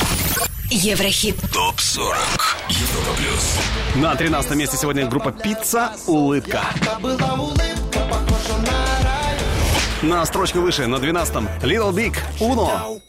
Еврохит. 0.70 1.34
ТОП 1.52 1.80
40 1.80 2.16
Европа 2.68 3.10
плюс. 3.16 3.56
На 3.96 4.14
13 4.14 4.52
месте 4.54 4.76
сегодня 4.76 5.04
группа 5.06 5.32
«Пицца. 5.32 5.90
Улыбка». 6.06 6.62
На 10.02 10.24
строчку 10.26 10.60
выше, 10.60 10.86
на 10.86 10.96
12-м 10.96 11.48
Little 11.62 11.92
Big 11.92 12.14
Uno. 12.38 13.00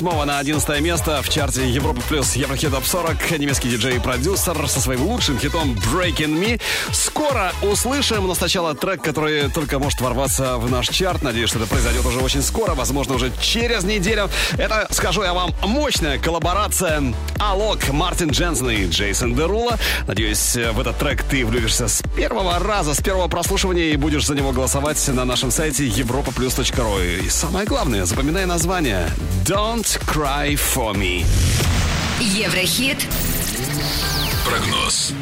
8 0.00 0.24
на 0.24 0.38
11 0.40 0.80
место 0.80 1.22
в 1.22 1.28
чарте 1.28 1.70
Европа 1.70 2.00
плюс 2.08 2.34
Еврохит 2.34 2.72
Топ 2.72 2.84
40 2.84 3.38
немецкий 3.38 3.68
диджей 3.68 3.96
и 3.96 3.98
продюсер 4.00 4.68
со 4.68 4.80
своим 4.80 5.02
лучшим 5.02 5.38
хитом 5.38 5.74
Breaking 5.74 6.36
Me. 6.36 6.60
Скоро 6.90 7.52
услышим, 7.62 8.26
но 8.26 8.34
сначала 8.34 8.74
трек, 8.74 9.02
который 9.02 9.48
только 9.50 9.78
может 9.78 10.00
ворваться 10.00 10.56
в 10.56 10.68
наш 10.68 10.88
чарт. 10.88 11.22
Надеюсь, 11.22 11.48
что 11.48 11.60
это 11.60 11.68
произойдет 11.68 12.04
уже 12.04 12.18
очень 12.18 12.42
скоро, 12.42 12.74
возможно, 12.74 13.14
уже 13.14 13.30
через 13.40 13.84
неделю. 13.84 14.28
Это, 14.58 14.88
скажу 14.90 15.22
я 15.22 15.32
вам, 15.32 15.54
мощная 15.62 16.18
коллаборация 16.18 17.14
Алок, 17.38 17.88
Мартин 17.90 18.30
Дженсен 18.30 18.70
и 18.70 18.88
Джейсон 18.88 19.36
Дерула. 19.36 19.78
Надеюсь, 20.08 20.56
в 20.56 20.80
этот 20.80 20.98
трек 20.98 21.22
ты 21.22 21.46
влюбишься 21.46 21.86
с 21.86 22.02
первого 22.16 22.58
раза, 22.58 22.94
с 22.94 23.00
первого 23.00 23.28
прослушивания 23.28 23.92
и 23.92 23.96
будешь 23.96 24.26
за 24.26 24.34
него 24.34 24.50
голосовать 24.50 25.06
на 25.06 25.24
нашем 25.24 25.52
сайте 25.52 25.86
europaplus.ru. 25.86 27.24
И 27.24 27.28
самое 27.28 27.64
главное, 27.64 28.04
запоминай 28.06 28.44
название 28.44 29.08
Don't 29.44 29.83
Cry 29.83 30.55
For 30.55 30.93
Me. 30.93 31.25
Еврохит. 32.21 32.97
Прогноз. 34.45 35.13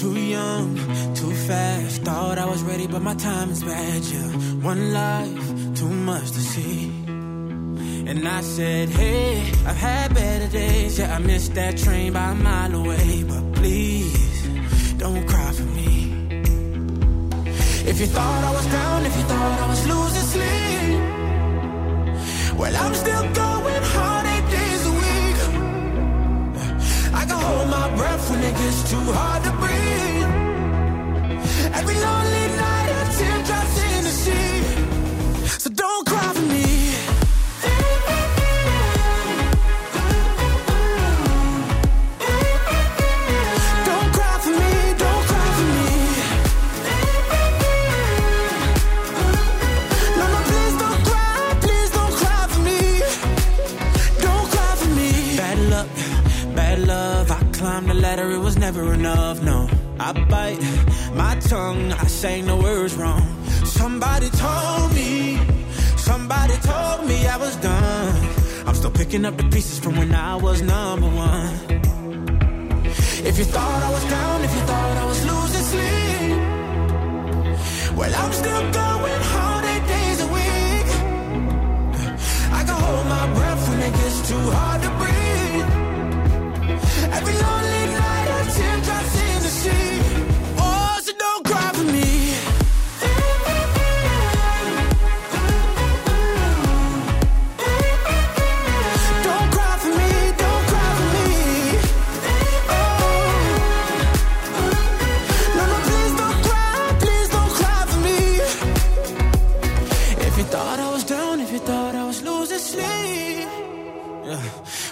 Too 0.00 0.18
young, 0.18 0.76
too 1.14 1.34
fast. 1.46 2.02
Thought 2.04 2.38
I 2.38 2.46
was 2.46 2.62
ready, 2.62 2.86
but 2.86 3.02
my 3.02 3.14
time 3.16 3.50
is 3.50 3.62
bad. 3.62 4.02
Yeah, 4.02 4.30
one 4.62 4.94
life, 4.94 5.74
too 5.74 5.90
much 5.90 6.30
to 6.30 6.40
see. 6.40 6.90
And 8.08 8.26
I 8.26 8.40
said, 8.40 8.88
Hey, 8.88 9.42
I've 9.66 9.76
had 9.76 10.14
better 10.14 10.48
days. 10.48 10.98
Yeah, 10.98 11.14
I 11.14 11.18
missed 11.18 11.54
that 11.54 11.76
train 11.76 12.14
by 12.14 12.30
a 12.30 12.34
mile 12.34 12.74
away. 12.76 13.24
But 13.28 13.52
please, 13.52 14.42
don't 14.96 15.28
cry 15.28 15.52
for 15.52 15.64
me. 15.64 15.93
If 17.87 17.99
you 17.99 18.07
thought 18.07 18.43
I 18.43 18.51
was 18.51 18.65
down, 18.65 19.05
if 19.05 19.15
you 19.15 19.23
thought 19.23 19.59
I 19.61 19.67
was 19.69 19.87
losing 19.87 20.27
sleep, 20.33 20.99
well, 22.57 22.75
I'm 22.75 22.95
still 22.95 23.21
going 23.21 23.83
hard 23.93 24.25
eight 24.33 24.47
days 24.57 24.81
a 24.91 24.93
week. 25.03 25.39
I 27.13 27.25
can 27.29 27.39
hold 27.47 27.69
my 27.69 27.87
breath 27.95 28.27
when 28.31 28.41
it 28.41 28.55
gets 28.57 28.89
too 28.89 29.05
hard 29.17 29.43
to 29.43 29.51
breathe. 29.61 30.29
Every 31.77 31.97
lonely 32.05 32.47
night, 32.57 32.74
it 58.19 58.39
was 58.39 58.57
never 58.57 58.93
enough. 58.93 59.41
No, 59.41 59.69
I 59.99 60.13
bite 60.13 60.59
my 61.13 61.35
tongue, 61.35 61.91
I 61.91 62.07
say 62.07 62.41
the 62.41 62.55
words 62.55 62.95
wrong. 62.95 63.43
Somebody 63.65 64.29
told 64.29 64.93
me, 64.93 65.39
somebody 65.97 66.55
told 66.71 67.07
me 67.07 67.27
I 67.27 67.37
was 67.37 67.55
done. 67.57 68.29
I'm 68.67 68.75
still 68.75 68.91
picking 68.91 69.25
up 69.25 69.37
the 69.37 69.43
pieces 69.43 69.79
from 69.79 69.97
when 69.97 70.13
I 70.13 70.35
was 70.35 70.61
number 70.61 71.07
one. 71.07 71.53
If 73.29 73.37
you 73.37 73.45
thought 73.45 73.83
I 73.83 73.91
was 73.91 74.05
down, 74.05 74.43
if 74.43 74.53
you 74.55 74.61
thought 74.61 74.97
I 74.97 75.05
was 75.05 75.25
losing 75.31 75.65
sleep, 75.73 76.37
well, 77.97 78.13
I'm 78.23 78.31
still 78.31 78.71
going 78.71 79.21
hard 79.33 79.65
eight 79.73 79.85
days 79.95 80.21
a 80.21 80.27
week. 80.37 80.87
I 82.59 82.63
can 82.67 82.77
hold 82.85 83.05
my 83.07 83.25
breath 83.33 83.69
when 83.69 83.79
it 83.81 83.93
gets 83.99 84.29
too 84.29 84.45
hard 84.57 84.81
to 84.83 84.89
breathe. 84.99 85.69
Every 87.17 87.35
lonely 87.45 87.84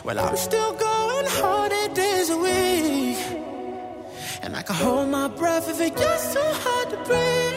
well, 0.04 0.20
I'm 0.20 0.36
still 0.36 0.74
going 0.74 1.26
hard 1.28 1.72
eight 1.72 1.94
days 1.96 2.30
a 2.30 2.38
week. 2.38 3.18
And 4.42 4.56
I 4.56 4.62
can 4.62 4.76
hold 4.76 5.10
my 5.10 5.30
breath 5.30 5.70
if 5.70 5.80
it 5.80 5.96
gets 5.96 6.34
too 6.34 6.40
hard 6.44 6.90
to 6.90 6.98
breathe. 7.06 7.53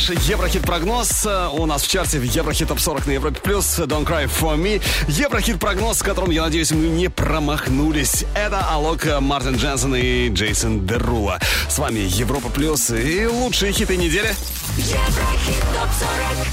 Наш 0.00 0.18
Еврохит-прогноз 0.28 1.26
у 1.52 1.66
нас 1.66 1.82
в 1.82 1.88
чарте 1.88 2.18
в 2.18 2.22
Еврохит 2.22 2.68
Топ 2.68 2.80
40 2.80 3.06
на 3.06 3.10
Европе 3.10 3.38
Плюс. 3.42 3.78
Don't 3.80 4.06
cry 4.06 4.24
for 4.24 4.56
me. 4.56 4.80
Еврохит-прогноз, 5.08 5.98
с 5.98 6.02
которым, 6.02 6.30
я 6.30 6.40
надеюсь, 6.42 6.70
мы 6.70 6.86
не 6.86 7.10
промахнулись. 7.10 8.24
Это 8.34 8.64
Алок, 8.64 9.06
Мартин 9.20 9.56
Дженсен 9.56 9.94
и 9.94 10.30
Джейсон 10.30 10.86
Дерула. 10.86 11.38
С 11.68 11.78
вами 11.78 11.98
Европа 11.98 12.48
Плюс 12.48 12.88
и 12.88 13.26
лучшие 13.26 13.72
хиты 13.72 13.98
недели. 13.98 14.34
Еврохит 14.78 15.60
топ 15.74 15.90
40. 15.92 16.48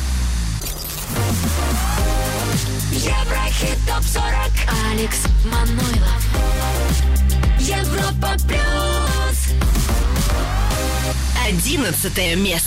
Еврохит 2.91 3.77
топ 3.87 4.03
40. 4.03 4.25
Алекс 4.91 5.19
Манойлов. 5.45 6.21
Европа 7.59 8.35
плюс. 8.45 9.37
Одиннадцатое 11.47 12.35
место. 12.35 12.66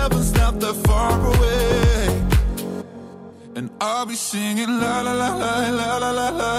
heaven's 0.00 0.32
not 0.32 0.54
that 0.60 0.76
far 0.86 1.14
away. 1.32 2.06
And 3.56 3.70
I'll 3.80 4.06
be 4.06 4.14
singing 4.14 4.72
la 4.82 5.00
la 5.06 5.14
la 5.22 5.30
la 5.42 5.54
la 5.80 5.90
la 6.02 6.10
la 6.20 6.28
la. 6.42 6.54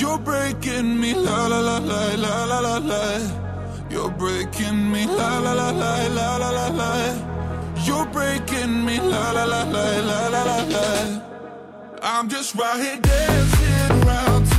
You're 0.00 0.18
breaking 0.18 0.88
me 1.00 1.14
la 1.14 1.46
la 1.52 1.60
la 1.68 1.78
la 1.78 2.02
la 2.24 2.34
la 2.50 2.58
la 2.68 2.76
la. 2.92 3.04
You're 3.92 4.12
breaking 4.22 4.80
me 4.92 5.02
la 5.06 5.38
la 5.44 5.52
la 5.60 5.70
la 5.82 5.92
la 6.18 6.28
la 6.42 6.50
la 6.58 6.68
la. 6.80 6.92
You're 7.84 8.06
breaking 8.06 8.84
me, 8.86 8.98
la 9.00 9.32
la 9.32 9.44
la 9.44 9.64
la 9.64 9.84
la 10.08 10.28
la 10.28 10.42
la 10.44 10.58
la. 10.74 11.20
I'm 12.00 12.28
just 12.28 12.54
right 12.54 12.80
here 12.80 13.00
dancing 13.00 14.06
around 14.06 14.51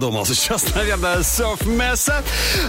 Подумал 0.00 0.24
сейчас, 0.24 0.64
наверное, 0.74 1.18
Surf 1.18 1.66
Mesa. 1.66 2.24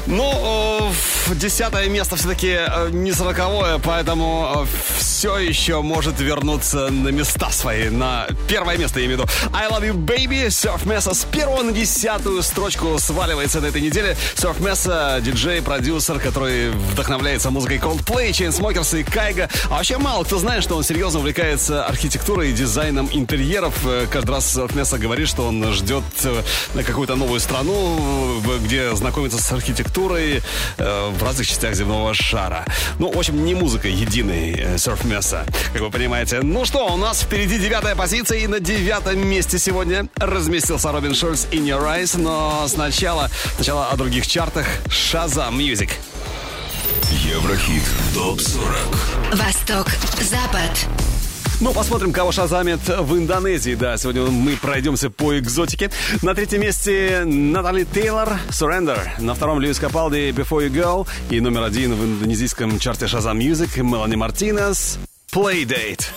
Ну, 0.05 0.91
э, 1.29 1.35
десятое 1.35 1.87
место 1.87 2.17
все-таки 2.17 2.57
э, 2.59 2.89
не 2.91 3.13
сороковое, 3.13 3.77
поэтому 3.77 4.67
все 5.21 5.37
еще 5.37 5.83
может 5.83 6.19
вернуться 6.19 6.89
на 6.89 7.09
места 7.09 7.51
свои. 7.51 7.89
На 7.89 8.25
первое 8.47 8.75
место, 8.75 8.99
я 8.99 9.05
имею 9.05 9.19
в 9.19 9.21
виду. 9.21 9.31
I 9.53 9.69
Love 9.69 9.87
You 9.87 9.93
Baby, 9.93 10.47
Surf 10.47 10.83
Mesa 10.87 11.13
с 11.13 11.25
первого 11.25 11.61
на 11.61 11.71
десятую 11.71 12.41
строчку 12.41 12.97
сваливается 12.97 13.61
на 13.61 13.67
этой 13.67 13.81
неделе. 13.81 14.17
Surf 14.33 14.59
Mesa, 14.59 15.21
диджей, 15.21 15.61
продюсер, 15.61 16.17
который 16.17 16.71
вдохновляется 16.71 17.51
музыкой 17.51 17.77
Coldplay, 17.77 18.31
Chainsmokers 18.31 18.99
и 18.99 19.03
Кайга. 19.03 19.47
А 19.65 19.75
вообще 19.75 19.99
мало 19.99 20.23
кто 20.23 20.39
знает, 20.39 20.63
что 20.63 20.75
он 20.75 20.83
серьезно 20.83 21.19
увлекается 21.19 21.85
архитектурой 21.85 22.49
и 22.49 22.53
дизайном 22.53 23.07
интерьеров. 23.13 23.75
Э, 23.85 24.07
Каждый 24.09 24.31
раз 24.31 24.57
Surf 24.57 24.73
Mesa 24.73 24.97
говорит, 24.97 25.27
что 25.27 25.43
он 25.43 25.71
ждет 25.71 26.03
э, 26.23 26.41
на 26.73 26.83
какую-то 26.83 27.15
новую 27.15 27.39
страну, 27.41 28.41
где 28.63 28.95
знакомится 28.95 29.37
с 29.37 29.51
архитектурой 29.51 30.41
э, 30.79 31.09
в 31.11 31.21
разных 31.21 31.45
частях 31.45 31.75
земного 31.75 32.15
шара. 32.15 32.65
Ну, 32.97 33.11
в 33.11 33.19
общем, 33.19 33.45
не 33.45 33.53
музыка 33.53 33.87
единый 33.87 34.53
Surf 34.77 35.10
Mesa, 35.11 35.45
как 35.73 35.81
вы 35.81 35.91
понимаете. 35.91 36.39
Ну 36.41 36.63
что, 36.63 36.93
у 36.93 36.97
нас 36.97 37.21
впереди 37.21 37.57
девятая 37.57 37.95
позиция, 37.95 38.39
и 38.39 38.47
на 38.47 38.59
девятом 38.59 39.19
месте 39.27 39.59
сегодня 39.59 40.07
разместился 40.15 40.91
Робин 40.91 41.13
Шульц 41.13 41.47
In 41.51 41.65
Your 41.65 41.83
Eyes, 41.83 42.17
но 42.17 42.65
сначала, 42.67 43.29
сначала 43.55 43.89
о 43.89 43.97
других 43.97 44.25
чартах 44.25 44.65
Shazam 44.87 45.57
Music. 45.57 45.89
Еврохит 47.11 47.83
ТОП-40 48.13 49.35
Восток, 49.35 49.87
Запад. 50.21 51.00
Ну, 51.61 51.73
посмотрим, 51.73 52.11
кого 52.11 52.31
шазамит 52.31 52.79
в 52.87 53.15
Индонезии. 53.15 53.75
Да, 53.75 53.95
сегодня 53.95 54.23
мы 54.23 54.57
пройдемся 54.57 55.11
по 55.11 55.37
экзотике. 55.37 55.91
На 56.23 56.33
третьем 56.33 56.61
месте 56.61 57.21
Натали 57.23 57.83
Тейлор 57.83 58.39
«Surrender». 58.49 58.99
На 59.19 59.35
втором 59.35 59.59
Льюис 59.59 59.77
Капалди 59.77 60.31
«Before 60.31 60.67
You 60.67 60.71
Go». 60.71 61.07
И 61.29 61.39
номер 61.39 61.61
один 61.61 61.93
в 61.93 62.03
индонезийском 62.03 62.79
чарте 62.79 63.05
Shazam 63.05 63.37
Music 63.37 63.79
Мелани 63.83 64.15
Мартинес 64.15 64.97
«Playdate». 65.31 66.07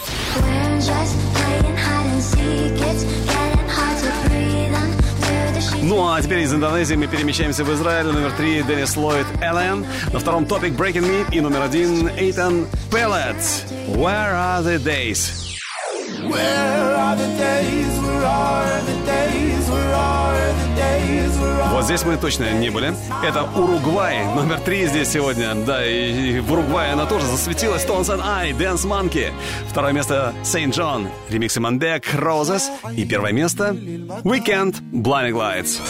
Ну, 5.87 6.11
а 6.11 6.21
теперь 6.23 6.41
из 6.41 6.55
Индонезии 6.55 6.95
мы 6.95 7.07
перемещаемся 7.07 7.63
в 7.63 7.73
Израиль. 7.75 8.07
Номер 8.07 8.33
три 8.33 8.63
Деннис 8.63 8.97
Ллойд 8.97 9.27
«Эллен». 9.43 9.85
На 10.13 10.19
втором 10.19 10.47
топик 10.47 10.73
«Breaking 10.73 11.05
Me». 11.07 11.27
И 11.31 11.43
номер 11.43 11.61
один 11.61 12.09
Эйтан 12.09 12.67
Пеллет 12.91 13.37
«Where 13.89 14.33
are 14.33 14.63
the 14.63 14.83
days?» 14.83 15.45
Where 16.23 16.97
are 16.97 17.17
the 17.17 17.29
days? 17.37 18.01
Where 18.01 18.25
are 18.25 18.81
the 18.87 18.97
days? 19.05 19.71
Where 19.71 19.95
are 19.95 20.44
Вот 21.71 21.85
здесь 21.85 22.05
мы 22.05 22.17
точно 22.17 22.53
не 22.53 22.71
были. 22.71 22.95
Это 23.23 23.43
Уругвай, 23.43 24.25
номер 24.35 24.61
три 24.61 24.87
здесь 24.87 25.09
сегодня. 25.09 25.55
Да, 25.55 25.85
и, 25.85 26.37
и 26.37 26.41
в 26.41 26.53
Уругвае 26.53 26.93
она 26.93 27.07
тоже 27.07 27.27
засветилась. 27.27 27.85
Tones 27.85 28.07
and 28.07 28.23
I, 28.23 28.53
Dance 28.53 28.87
Monkey. 28.87 29.33
Второе 29.69 29.93
место 29.93 30.33
Saint 30.43 30.73
John, 30.73 31.09
ремикс 31.29 31.57
Манбек, 31.57 32.15
Roses. 32.15 32.63
И 32.95 33.05
первое 33.05 33.33
место 33.33 33.71
Weekend, 34.25 34.81
Blinding 34.93 35.33
Lights. 35.33 35.81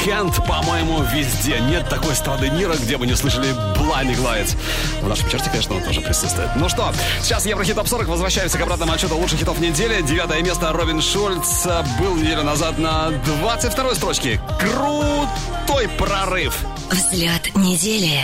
Weekend, 0.00 0.46
по-моему, 0.46 1.02
везде. 1.02 1.60
Нет 1.60 1.88
такой 1.88 2.14
страны 2.14 2.50
мира, 2.50 2.74
где 2.74 2.96
бы 2.96 3.06
не 3.06 3.14
слышали 3.14 3.48
Blinding 3.76 4.18
Lights. 4.22 4.56
В 5.02 5.08
нашем 5.08 5.28
чарте, 5.28 5.50
конечно, 5.50 5.74
он 5.76 5.82
тоже 5.82 6.00
присутствует. 6.00 6.50
Ну 6.56 6.68
что, 6.68 6.92
сейчас 7.22 7.44
Еврохит 7.44 7.76
Топ 7.76 7.86
40. 7.86 8.08
Возвращаемся 8.08 8.56
к 8.56 8.62
обратному 8.62 8.92
отчету 8.92 9.16
лучших 9.16 9.40
хитов 9.40 9.60
недели. 9.60 10.00
Девятое 10.02 10.42
место 10.42 10.72
Робин 10.72 11.02
Шульц 11.02 11.66
был 11.98 12.14
неделю 12.14 12.44
назад 12.44 12.78
на 12.78 13.10
22 13.10 13.94
строчке. 13.94 14.40
Крутой 14.58 15.88
прорыв. 15.98 16.56
Взгляд 16.90 17.54
недели. 17.54 18.20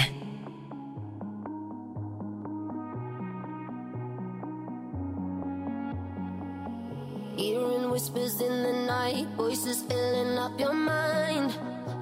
Hearing 7.37 7.91
whispers 7.91 8.41
in 8.41 8.63
the 8.63 8.87
night, 8.87 9.27
voices 9.37 9.83
filling 9.83 10.39
up 10.39 10.59
your 10.59 10.73
mind. 10.73 11.26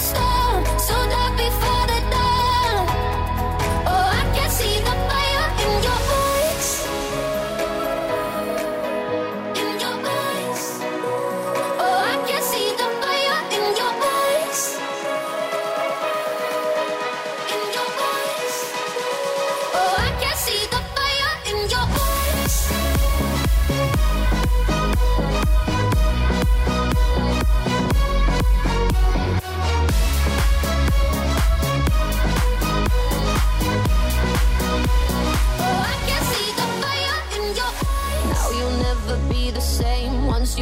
stop 0.00 0.27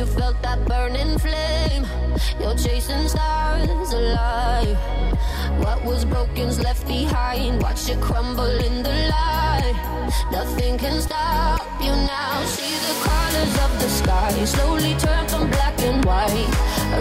felt 0.06 0.40
that 0.42 0.64
burning 0.66 1.18
flame. 1.18 1.86
You're 2.40 2.56
chasing 2.56 3.08
stars 3.08 3.92
alive. 3.92 4.76
What 5.62 5.84
was 5.84 6.04
broken's 6.04 6.60
left 6.60 6.86
behind. 6.86 7.62
Watch 7.62 7.88
it 7.88 8.00
crumble 8.00 8.44
in 8.68 8.82
the 8.82 8.94
light. 9.14 9.76
Nothing 10.30 10.78
can 10.78 11.00
stop 11.00 11.64
you 11.80 11.90
now. 11.90 12.44
See 12.44 12.74
the 12.86 12.94
colors 13.06 13.54
of 13.64 13.72
the 13.80 13.88
sky 13.88 14.44
slowly 14.44 14.94
turn 14.94 15.28
from 15.28 15.50
black 15.50 15.78
and 15.80 16.04
white. 16.04 16.50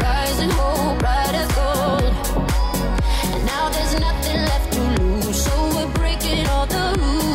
Rising 0.02 0.49
hope, 0.52 0.99
bright 0.99 1.36
as 1.44 1.52
gold. 1.60 2.14
And 3.34 3.45
now 3.45 3.69
there's 3.69 3.99
nothing 3.99 4.40
left 4.52 4.73
to 4.73 4.82
lose. 5.02 5.44
So 5.45 5.56
we're 5.73 5.91
breaking 5.94 6.48
all 6.48 6.65
the 6.65 6.95
rules. 6.99 7.35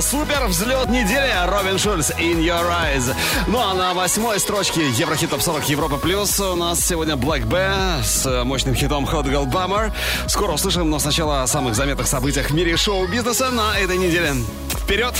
Супер 0.00 0.46
взлет 0.46 0.88
недели 0.88 1.32
Robin 1.46 1.78
Schulz 1.78 2.10
In 2.12 2.42
Your 2.42 2.70
Eyes. 2.70 3.14
Ну 3.46 3.58
а 3.58 3.74
на 3.74 3.94
восьмой 3.94 4.40
строчке 4.40 4.88
Еврохит 4.90 5.30
Топ 5.30 5.42
40 5.42 5.68
Europa 5.68 5.96
Plus 5.96 6.38
у 6.40 6.54
нас 6.54 6.84
сегодня 6.84 7.14
Black 7.14 7.46
Bear 7.46 8.02
с 8.02 8.44
мощным 8.44 8.74
хитом 8.74 9.04
Hot 9.04 9.24
Girl 9.24 9.50
Bummer. 9.50 9.92
Скоро 10.26 10.52
услышим, 10.52 10.88
но 10.88 10.98
сначала 10.98 11.42
о 11.42 11.46
самых 11.46 11.74
заметных 11.74 12.06
событиях 12.06 12.50
в 12.50 12.54
мире 12.54 12.76
шоу-бизнеса 12.76 13.50
на 13.50 13.78
этой 13.78 13.98
неделе. 13.98 14.34
Вперед! 14.70 15.14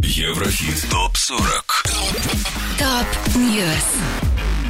Еврохит 0.00 0.88
ТОП-40 0.90 1.40
Top 2.78 3.36
News. 3.36 3.66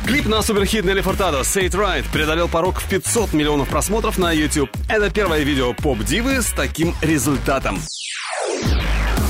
Клип 0.06 0.26
на 0.26 0.40
суперхит 0.40 0.84
Nelly 0.84 1.00
Furtado 1.00 1.40
«Say 1.40 1.68
It 1.68 1.72
Right» 1.72 2.04
преодолел 2.12 2.46
порог 2.46 2.80
в 2.80 2.88
500 2.88 3.32
миллионов 3.32 3.68
просмотров 3.68 4.18
на 4.18 4.30
YouTube. 4.30 4.70
Это 4.88 5.10
первое 5.10 5.40
видео 5.40 5.72
поп-дивы 5.72 6.42
с 6.42 6.52
таким 6.52 6.94
результатом. 7.02 7.80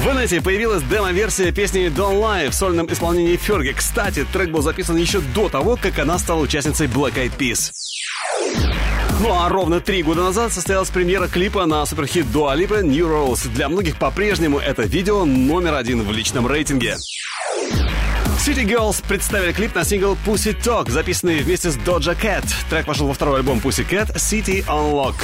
В 0.06 0.08
инете 0.08 0.40
появилась 0.40 0.84
демо-версия 0.84 1.50
песни 1.50 1.88
Don't 1.88 2.20
Lie 2.20 2.50
в 2.50 2.54
сольном 2.54 2.86
исполнении 2.92 3.34
Ферги. 3.36 3.72
Кстати, 3.72 4.24
трек 4.32 4.50
был 4.50 4.62
записан 4.62 4.94
еще 4.96 5.18
до 5.18 5.48
того, 5.48 5.76
как 5.76 5.98
она 5.98 6.16
стала 6.20 6.42
участницей 6.42 6.86
Black 6.86 7.14
Eyed 7.14 7.36
Peas. 7.36 7.72
Ну 9.20 9.32
а 9.32 9.48
ровно 9.48 9.80
три 9.80 10.04
года 10.04 10.22
назад 10.22 10.52
состоялась 10.52 10.90
премьера 10.90 11.26
клипа 11.26 11.66
на 11.66 11.84
суперхит 11.86 12.26
Dua 12.26 12.56
Lipa 12.56 12.82
New 12.82 13.04
Rules. 13.04 13.48
Для 13.48 13.68
многих 13.68 13.98
по-прежнему 13.98 14.60
это 14.60 14.82
видео 14.82 15.24
номер 15.24 15.74
один 15.74 16.02
в 16.02 16.12
личном 16.12 16.46
рейтинге. 16.46 16.98
City 18.38 18.64
Girls 18.64 19.02
представили 19.08 19.50
клип 19.50 19.74
на 19.74 19.82
сингл 19.82 20.16
Pussy 20.24 20.56
Talk, 20.56 20.88
записанный 20.88 21.40
вместе 21.40 21.72
с 21.72 21.76
Doja 21.78 22.16
Cat. 22.16 22.46
Трек 22.70 22.86
вошел 22.86 23.08
во 23.08 23.14
второй 23.14 23.40
альбом 23.40 23.58
Pussy 23.58 23.84
Cat 23.84 24.14
City 24.14 24.64
Unlock. 24.66 25.16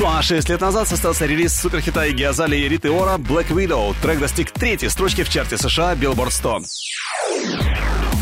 Ну 0.00 0.06
а 0.08 0.22
6 0.22 0.48
лет 0.48 0.62
назад 0.62 0.88
состоялся 0.88 1.26
релиз 1.26 1.54
суперхита 1.54 2.06
Игги 2.06 2.22
Азалии 2.22 2.60
и 2.60 2.68
Риты 2.70 2.90
Ора 2.90 3.18
Black 3.18 3.48
Widow. 3.48 3.94
Трек 4.00 4.18
достиг 4.18 4.50
третьей 4.50 4.88
строчки 4.88 5.24
в 5.24 5.28
чарте 5.28 5.58
США 5.58 5.92
Billboard 5.92 6.30
100. 6.30 6.60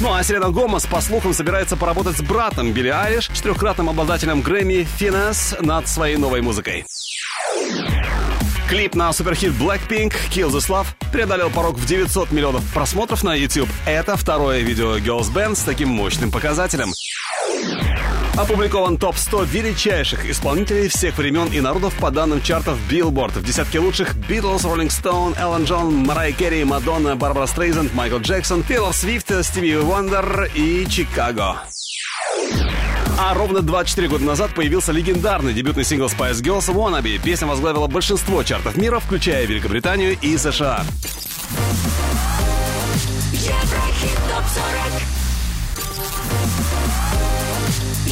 Ну 0.00 0.12
а 0.12 0.20
Селена 0.24 0.50
Гомес, 0.50 0.86
по 0.86 1.00
слухам, 1.00 1.32
собирается 1.32 1.76
поработать 1.76 2.16
с 2.16 2.20
братом 2.20 2.72
Билли 2.72 2.88
Айлиш, 2.88 3.28
четырехкратным 3.28 3.90
обладателем 3.90 4.42
Грэмми 4.42 4.88
Финес, 4.96 5.54
над 5.60 5.86
своей 5.86 6.16
новой 6.16 6.40
музыкой. 6.40 6.84
Клип 8.68 8.96
на 8.96 9.12
суперхит 9.12 9.52
Blackpink 9.52 10.14
Kill 10.32 10.50
This 10.50 10.68
Love 10.68 10.88
преодолел 11.12 11.48
порог 11.48 11.76
в 11.76 11.86
900 11.86 12.32
миллионов 12.32 12.64
просмотров 12.74 13.22
на 13.22 13.36
YouTube. 13.36 13.68
Это 13.86 14.16
второе 14.16 14.62
видео 14.62 14.98
Girls 14.98 15.32
Band 15.32 15.54
с 15.54 15.62
таким 15.62 15.90
мощным 15.90 16.32
показателем. 16.32 16.92
Опубликован 18.38 18.98
топ-100 18.98 19.46
величайших 19.46 20.24
исполнителей 20.30 20.86
всех 20.86 21.18
времен 21.18 21.48
и 21.48 21.60
народов 21.60 21.92
по 21.94 22.12
данным 22.12 22.40
чартов 22.40 22.78
Billboard. 22.88 23.36
В 23.36 23.42
десятке 23.42 23.80
лучших 23.80 24.14
Beatles, 24.14 24.62
Rolling 24.62 24.90
Stone, 24.90 25.36
Эллен 25.36 25.64
Джон, 25.64 25.92
Марай 25.92 26.32
Керри, 26.32 26.62
Мадонна, 26.62 27.16
Барбара 27.16 27.46
Стрейзенд, 27.46 27.92
Майкл 27.94 28.18
Джексон, 28.18 28.62
Тейлор 28.62 28.94
Свифт, 28.94 29.32
Стиви 29.44 29.76
Вондер 29.78 30.48
и 30.54 30.86
Чикаго. 30.88 31.56
А 33.18 33.34
ровно 33.34 33.60
24 33.60 34.06
года 34.06 34.24
назад 34.24 34.54
появился 34.54 34.92
легендарный 34.92 35.52
дебютный 35.52 35.82
сингл 35.82 36.06
Spice 36.06 36.40
Girls 36.40 36.72
«Wannabe». 36.72 37.20
Песня 37.20 37.48
возглавила 37.48 37.88
большинство 37.88 38.44
чартов 38.44 38.76
мира, 38.76 39.00
включая 39.00 39.46
Великобританию 39.46 40.16
и 40.22 40.36
США. 40.36 40.84
Еврохит 43.32 44.16
ТОП-40 44.30 45.17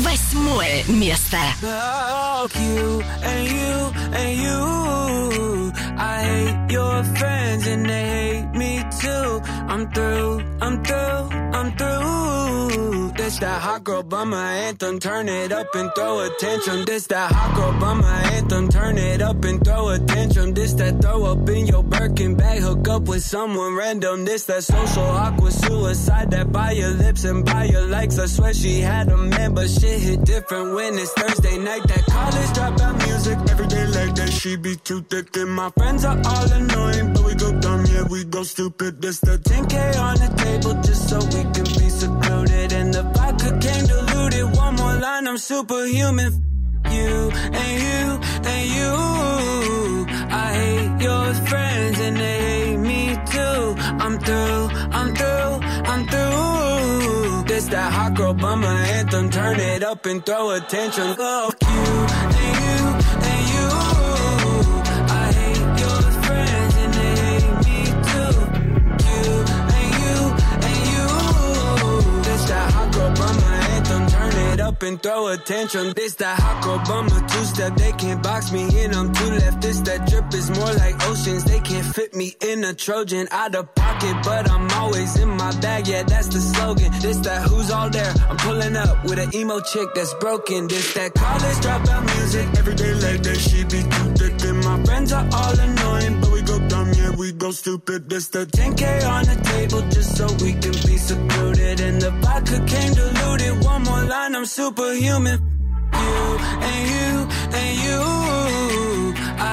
Восьмое 0.00 0.84
место. 0.88 1.38
Fuck 1.60 2.54
you 2.56 3.02
and 3.22 3.48
you 3.48 3.92
and 4.12 4.38
you. 4.38 5.72
I 5.98 6.22
hate 6.22 6.72
your 6.72 7.04
friends 7.16 7.66
and 7.66 7.86
they 7.88 8.06
hate 8.06 8.54
me 8.54 8.84
too. 9.00 9.40
I'm 9.68 9.90
through, 9.92 10.42
I'm 10.60 10.84
through, 10.84 11.30
I'm 11.54 11.72
through. 11.76 13.12
This 13.16 13.38
that 13.40 13.60
hot 13.60 13.82
girl 13.82 14.02
bummer 14.04 14.36
anthem. 14.36 15.00
Turn 15.00 15.28
it 15.28 15.50
up 15.50 15.74
and 15.74 15.90
throw 15.96 16.20
a 16.20 16.30
tantrum. 16.38 16.84
This 16.84 17.06
that 17.08 17.32
hot 17.32 17.56
girl 17.56 17.72
bummer 17.80 18.06
anthem. 18.06 18.68
Turn 18.68 18.98
it 18.98 19.20
up 19.20 19.44
and 19.44 19.64
throw 19.64 19.88
a 19.88 19.98
tantrum. 19.98 20.54
This 20.54 20.74
that 20.74 21.02
throw 21.02 21.24
up 21.24 21.48
in 21.48 21.66
your 21.66 21.82
Birkin 21.82 22.36
bag. 22.36 22.60
Hook 22.60 22.86
up 22.88 23.08
with 23.08 23.24
someone 23.24 23.74
random. 23.74 24.24
This 24.24 24.44
that 24.44 24.62
social 24.62 25.02
awkward 25.02 25.52
suicide. 25.52 26.30
That 26.30 26.52
by 26.52 26.72
your 26.72 26.90
lips 26.90 27.24
and 27.24 27.44
by 27.44 27.64
your 27.64 27.86
likes. 27.86 28.16
I 28.18 28.26
swear 28.26 28.54
she 28.54 28.80
had 28.80 29.08
a 29.08 29.16
man, 29.16 29.54
but 29.54 29.68
shit 29.91 30.01
hit 30.01 30.25
different 30.25 30.73
when 30.75 30.93
it's 30.97 31.13
Thursday 31.13 31.57
night. 31.57 31.83
That 31.87 32.05
college 32.05 32.51
dropout 32.57 33.07
music 33.07 33.37
every 33.49 33.67
day 33.67 33.85
like 33.87 34.15
that. 34.15 34.31
She 34.31 34.55
be 34.55 34.75
too 34.75 35.01
thick 35.01 35.35
and 35.37 35.51
my 35.51 35.69
friends 35.77 36.05
are 36.05 36.19
all 36.25 36.51
annoying, 36.51 37.13
but 37.13 37.23
we 37.25 37.35
go 37.35 37.51
dumb, 37.59 37.85
yeah 37.85 38.03
we 38.09 38.23
go 38.23 38.43
stupid. 38.43 39.01
This 39.01 39.19
the 39.19 39.37
10k 39.37 39.75
on 39.99 40.15
the 40.23 40.29
table 40.43 40.73
just 40.81 41.09
so 41.09 41.17
we 41.33 41.41
can 41.55 41.67
be 41.79 41.89
secluded. 41.89 42.73
And 42.73 42.93
the 42.93 43.03
vodka 43.03 43.49
came 43.59 43.85
diluted. 43.85 44.57
One 44.57 44.75
more 44.75 44.95
line, 44.95 45.27
I'm 45.27 45.37
superhuman. 45.37 46.31
You 46.89 47.31
and 47.61 47.73
you 47.85 48.03
and 48.53 48.65
you. 48.77 48.93
I 50.43 50.47
hate 50.61 51.01
your 51.07 51.33
friends 51.49 51.99
and 51.99 52.17
they 52.17 52.39
hate 52.47 52.77
me 52.77 53.15
too. 53.33 53.75
I'm 54.03 54.19
through, 54.19 54.61
I'm 54.99 55.15
through, 55.15 55.53
I'm 55.91 56.07
through. 56.07 56.50
That 57.71 57.93
hot 57.93 58.15
girl 58.15 58.33
bummer 58.33 58.67
anthem. 58.67 59.29
Turn 59.29 59.57
it 59.57 59.81
up 59.81 60.05
and 60.05 60.25
throw 60.25 60.51
attention. 60.51 61.15
Fuck 61.15 61.55
you 61.61 61.67
and 61.69 62.33
you 62.59 62.81
and 63.29 63.49
you. 63.53 64.20
Up 74.71 74.83
and 74.83 75.01
throw 75.01 75.27
a 75.27 75.37
tantrum. 75.37 75.93
This 75.93 76.15
that 76.15 76.39
hot 76.39 76.87
bummer 76.87 77.21
two 77.27 77.45
step. 77.45 77.75
They 77.75 77.91
can't 77.93 78.21
box 78.23 78.51
me 78.51 78.63
in. 78.81 78.93
I'm 78.93 79.13
too 79.13 79.31
left. 79.41 79.61
This 79.61 79.79
that 79.81 80.07
drip 80.07 80.33
is 80.33 80.49
more 80.49 80.73
like 80.83 80.95
oceans. 81.07 81.43
They 81.43 81.59
can't 81.59 81.85
fit 81.95 82.15
me 82.15 82.35
in 82.41 82.63
a 82.63 82.73
Trojan 82.73 83.27
out 83.31 83.55
of 83.55 83.73
pocket, 83.75 84.15
but 84.23 84.49
I'm 84.49 84.69
always 84.71 85.17
in 85.19 85.29
my 85.29 85.51
bag. 85.59 85.87
Yeah, 85.87 86.03
that's 86.03 86.27
the 86.27 86.39
slogan. 86.39 86.91
This 87.01 87.17
that 87.17 87.47
who's 87.47 87.71
all 87.71 87.89
there. 87.89 88.13
I'm 88.29 88.37
pulling 88.37 88.75
up 88.75 89.03
with 89.03 89.19
an 89.19 89.35
emo 89.35 89.59
chick 89.61 89.87
that's 89.95 90.13
broken. 90.15 90.67
This 90.67 90.93
that 90.93 91.13
college 91.13 91.59
dropout 91.63 92.03
music. 92.15 92.47
Every 92.57 92.75
day 92.75 92.93
like 92.93 93.21
that, 93.23 93.37
she 93.37 93.63
be 93.63 93.81
too 93.93 94.07
thick. 94.19 94.33
And 94.49 94.63
my 94.63 94.83
friends 94.83 95.11
are 95.11 95.27
all 95.33 95.59
annoying, 95.59 96.21
but 96.21 96.31
we 96.31 96.40
dumb. 96.71 96.93
Yeah, 96.93 97.11
we 97.21 97.31
go 97.33 97.51
stupid. 97.51 98.09
This 98.09 98.27
the 98.29 98.45
10k 98.45 98.83
on 99.15 99.23
the 99.31 99.37
table 99.53 99.81
just 99.95 100.15
so 100.17 100.25
we 100.43 100.51
can 100.63 100.75
be 100.87 100.95
secluded. 101.09 101.79
And 101.87 102.01
the 102.01 102.11
vodka 102.23 102.57
came 102.71 102.93
diluted. 102.93 103.63
One 103.71 103.83
more 103.83 104.03
line, 104.13 104.33
I'm 104.35 104.45
superhuman. 104.45 105.39
You 106.03 106.21
and 106.69 106.81
you 106.93 107.09
and 107.61 107.73
you. 107.85 108.01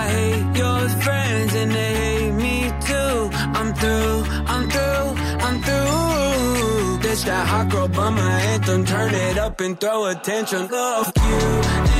I 0.00 0.02
hate 0.16 0.48
your 0.62 0.80
friends 1.04 1.52
and 1.60 1.70
they 1.78 1.92
hate 2.02 2.34
me 2.44 2.56
too. 2.88 3.16
I'm 3.58 3.70
through, 3.80 4.18
I'm 4.54 4.64
through, 4.74 5.08
I'm 5.46 5.56
through. 5.66 6.98
This 7.04 7.24
that 7.24 7.44
hot 7.52 7.68
girl 7.70 7.88
bummer 7.88 8.30
anthem. 8.52 8.84
Turn 8.84 9.12
it 9.14 9.36
up 9.38 9.60
and 9.60 9.74
throw 9.80 10.06
attention. 10.06 10.68
Love 10.68 11.12
you 11.16 11.97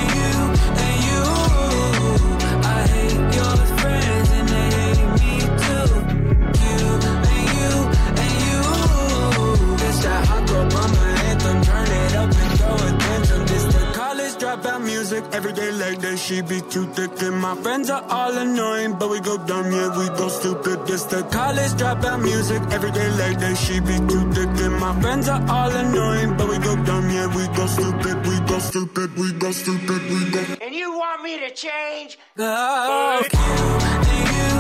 girl 10.59 10.71
bummer 10.71 11.09
anthem. 11.29 11.63
Turn 11.63 11.89
it 12.03 12.15
up 12.15 12.31
and 12.43 12.59
throw 12.59 12.75
a 12.75 12.91
tantrum. 13.03 13.47
This 13.47 13.65
the 13.75 13.85
college 13.95 14.35
dropout 14.43 14.83
music. 14.85 15.25
Every 15.33 15.53
day 15.53 15.71
like 15.73 15.99
that, 16.01 16.19
she 16.19 16.41
be 16.43 16.61
too 16.61 16.87
thick. 16.97 17.23
And 17.23 17.37
my 17.37 17.55
friends 17.63 17.91
are 17.91 18.05
all 18.09 18.37
annoying, 18.37 18.95
but 18.99 19.11
we 19.11 19.21
go 19.21 19.37
dumb, 19.39 19.71
yeah, 19.71 19.97
we 19.99 20.07
go 20.21 20.29
stupid. 20.29 20.87
This 20.87 21.05
the 21.05 21.23
college 21.25 21.73
dropout 21.81 22.23
music. 22.23 22.63
Every 22.71 22.91
day 22.91 23.11
like 23.23 23.39
that, 23.41 23.57
she 23.57 23.81
be 23.81 23.97
too 24.11 24.25
thick. 24.33 24.51
And 24.65 24.75
my 24.81 24.93
friends 25.01 25.29
are 25.29 25.43
all 25.49 25.71
annoying, 25.71 26.37
but 26.37 26.49
we 26.49 26.59
go 26.59 26.75
dumb, 26.85 27.11
yeah, 27.11 27.27
we 27.37 27.47
go 27.57 27.67
stupid, 27.67 28.17
we 28.27 28.37
go 28.51 28.59
stupid, 28.59 29.17
we 29.17 29.33
go 29.33 29.51
stupid, 29.53 30.03
we 30.13 30.31
go. 30.31 30.41
And 30.63 30.75
you 30.75 30.89
want 30.99 31.23
me 31.23 31.39
to 31.41 31.51
change? 31.51 32.19
Fuck 32.37 33.33
you 33.33 34.19
you 34.39 34.58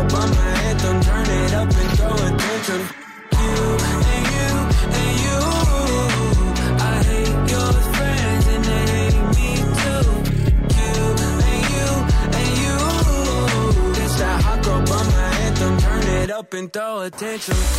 Obama. 0.00 0.39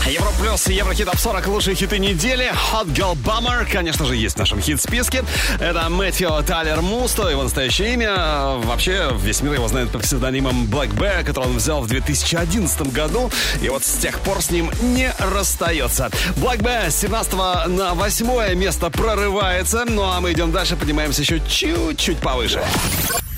Европа 0.08 0.34
плюс 0.40 0.68
Еврохит 0.68 1.06
Топ 1.06 1.18
40 1.18 1.48
лучшие 1.48 1.76
хиты 1.76 2.00
недели. 2.00 2.50
Hot 2.72 2.88
Girl 2.88 3.16
Bummer, 3.16 3.70
конечно 3.70 4.06
же, 4.06 4.16
есть 4.16 4.36
в 4.36 4.40
нашем 4.40 4.62
хит-списке. 4.62 5.26
Это 5.60 5.90
Мэтью 5.90 6.32
Тайлер 6.48 6.82
Мусто, 6.82 7.28
его 7.28 7.44
настоящее 7.44 7.96
имя. 7.96 8.58
Вообще, 8.64 9.12
весь 9.20 9.42
мир 9.42 9.56
его 9.56 9.68
знает 9.68 9.92
под 9.92 10.04
псевдонимом 10.04 10.68
Black 10.68 10.96
Bear, 10.96 11.26
который 11.26 11.50
он 11.50 11.58
взял 11.58 11.82
в 11.82 11.88
2011 11.88 12.94
году. 12.94 13.30
И 13.62 13.68
вот 13.68 13.84
с 13.84 13.98
тех 13.98 14.18
пор 14.22 14.42
с 14.42 14.52
ним 14.52 14.72
не 14.82 15.14
расстается. 15.20 16.10
Black 16.38 16.60
Bear 16.60 16.90
с 16.90 16.96
17 16.96 17.34
на 17.68 17.94
8 17.94 18.56
место 18.56 18.90
прорывается. 18.90 19.84
Ну 19.86 20.04
а 20.04 20.22
мы 20.22 20.32
идем 20.32 20.54
дальше, 20.54 20.78
поднимаемся 20.78 21.24
еще 21.24 21.42
чуть-чуть 21.46 22.20
повыше. 22.20 22.64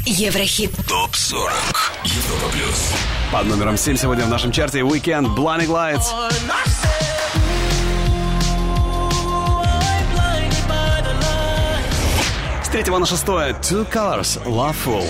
Еврохит. 0.05 0.71
ТОП 0.87 1.15
40. 1.15 1.53
Европа 2.03 2.49
плюс. 2.51 2.91
Под 3.31 3.45
номером 3.47 3.77
7 3.77 3.95
сегодня 3.95 4.25
в 4.25 4.29
нашем 4.29 4.51
чарте 4.51 4.79
Weekend 4.79 5.33
Blinding 5.33 5.67
Lights. 5.67 6.03
С 12.63 12.69
третьего 12.69 12.97
на 12.97 13.05
шестое 13.05 13.53
Two 13.61 13.89
Colors 13.89 14.43
Loveful. 14.45 15.05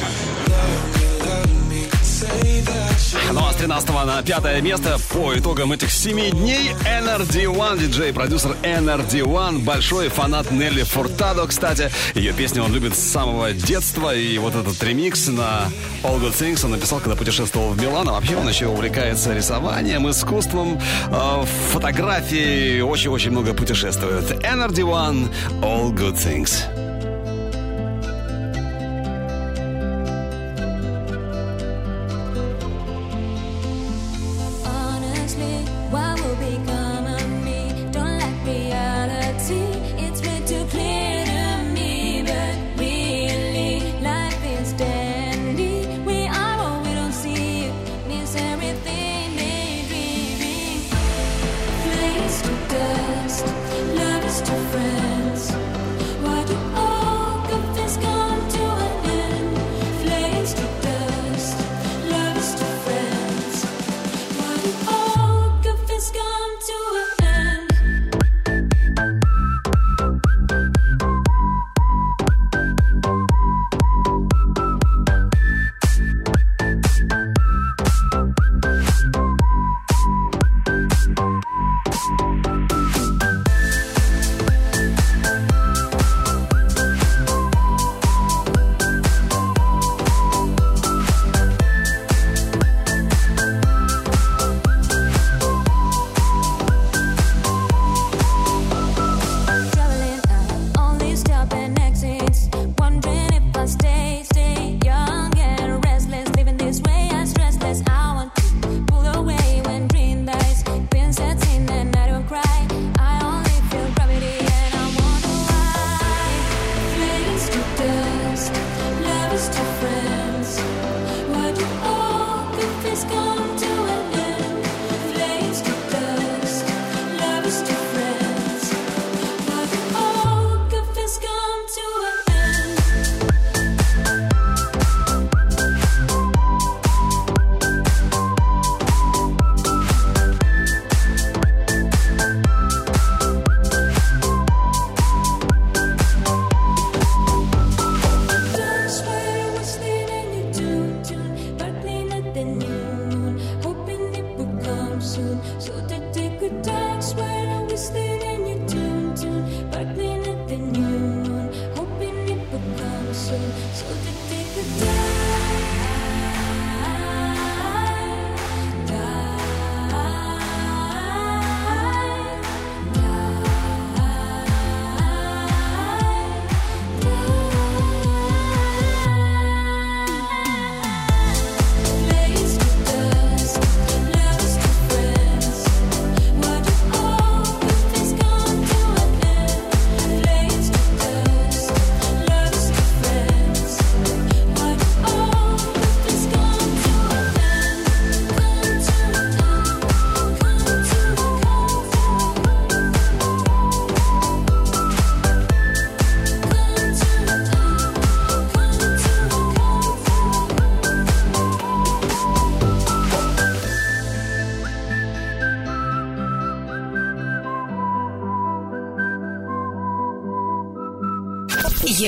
Ну 3.34 3.43
а 3.43 3.51
с 3.51 3.55
13 3.55 3.89
на 3.89 4.22
пятое 4.22 4.61
место 4.61 4.99
по 5.11 5.34
итогам 5.34 5.72
этих 5.72 5.91
семи 5.91 6.30
дней 6.30 6.69
NRD1, 6.85 7.80
диджей-продюсер 7.80 8.55
NRD1, 8.61 9.64
большой 9.64 10.10
фанат 10.10 10.51
Нелли 10.51 10.84
Фуртадо, 10.84 11.47
кстати. 11.47 11.89
Ее 12.14 12.31
песни 12.34 12.60
он 12.60 12.72
любит 12.72 12.95
с 12.95 12.99
самого 12.99 13.51
детства, 13.51 14.15
и 14.15 14.38
вот 14.38 14.53
этот 14.53 14.81
ремикс 14.84 15.30
на 15.30 15.72
All 16.03 16.22
Good 16.22 16.39
Things 16.39 16.64
он 16.64 16.72
написал, 16.72 16.99
когда 16.99 17.15
путешествовал 17.15 17.72
в 17.72 17.81
Милан. 17.81 18.07
А 18.07 18.11
вообще 18.11 18.35
он 18.35 18.47
еще 18.47 18.68
увлекается 18.68 19.34
рисованием, 19.34 20.07
искусством, 20.07 20.80
э, 21.10 21.45
фотографией, 21.72 22.84
очень-очень 22.84 23.31
много 23.31 23.55
путешествует. 23.55 24.30
NRD1, 24.43 25.27
All 25.61 25.91
Good 25.91 26.18
Things. 26.18 26.82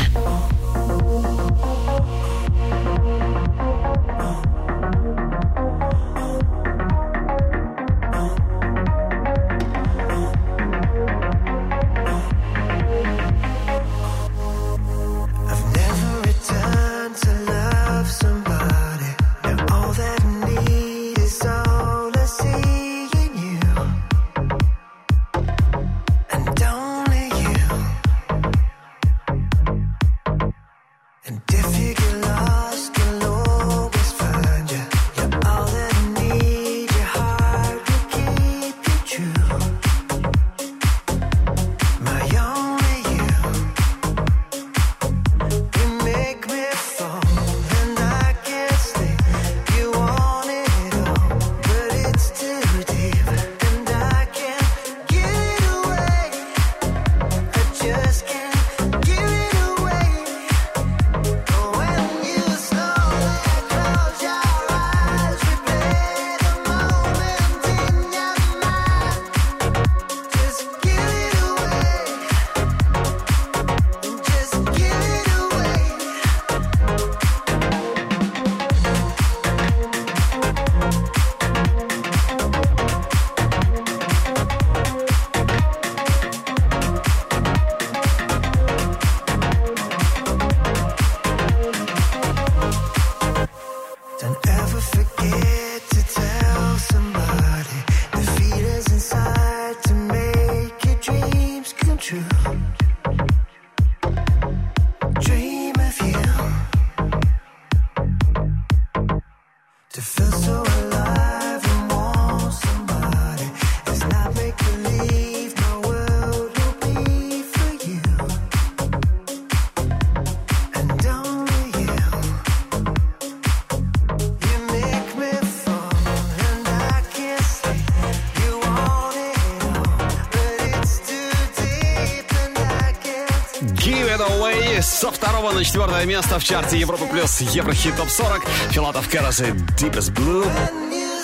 первое 135.97 136.14
место 136.14 136.39
в 136.39 136.44
чарте 136.44 136.78
Европа 136.78 137.06
Плюс 137.06 137.40
Еврохит 137.40 137.97
Топ 137.97 138.10
40. 138.10 138.44
Филатов 138.70 139.09
Кэрос 139.09 139.40
и 139.40 139.44
Deepest 139.78 140.12
Blue. 140.12 140.47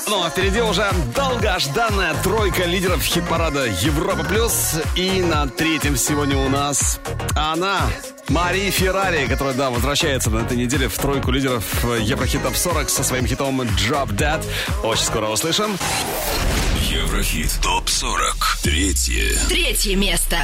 Ну 0.08 0.22
а 0.22 0.30
впереди 0.30 0.62
уже 0.62 0.90
долгожданная 1.14 2.14
тройка 2.22 2.64
лидеров 2.64 3.02
хит-парада 3.02 3.66
Европа 3.66 4.24
Плюс. 4.24 4.76
И 4.96 5.20
на 5.20 5.46
третьем 5.46 5.98
сегодня 5.98 6.38
у 6.38 6.48
нас 6.48 7.00
она, 7.34 7.82
Мари 8.28 8.70
Феррари, 8.70 9.26
которая, 9.26 9.52
да, 9.52 9.68
возвращается 9.68 10.30
на 10.30 10.38
этой 10.38 10.56
неделе 10.56 10.88
в 10.88 10.96
тройку 10.96 11.32
лидеров 11.32 11.84
э, 11.84 11.98
Еврохит 12.00 12.42
Топ 12.42 12.56
40 12.56 12.88
со 12.88 13.04
своим 13.04 13.26
хитом 13.26 13.60
Drop 13.60 14.08
Dead. 14.08 14.42
Очень 14.84 15.04
скоро 15.04 15.28
услышим. 15.28 15.76
Еврохит 16.88 17.58
Топ 17.60 17.90
40. 17.90 18.58
Третье. 18.62 19.36
Третье 19.50 19.96
место. 19.96 20.38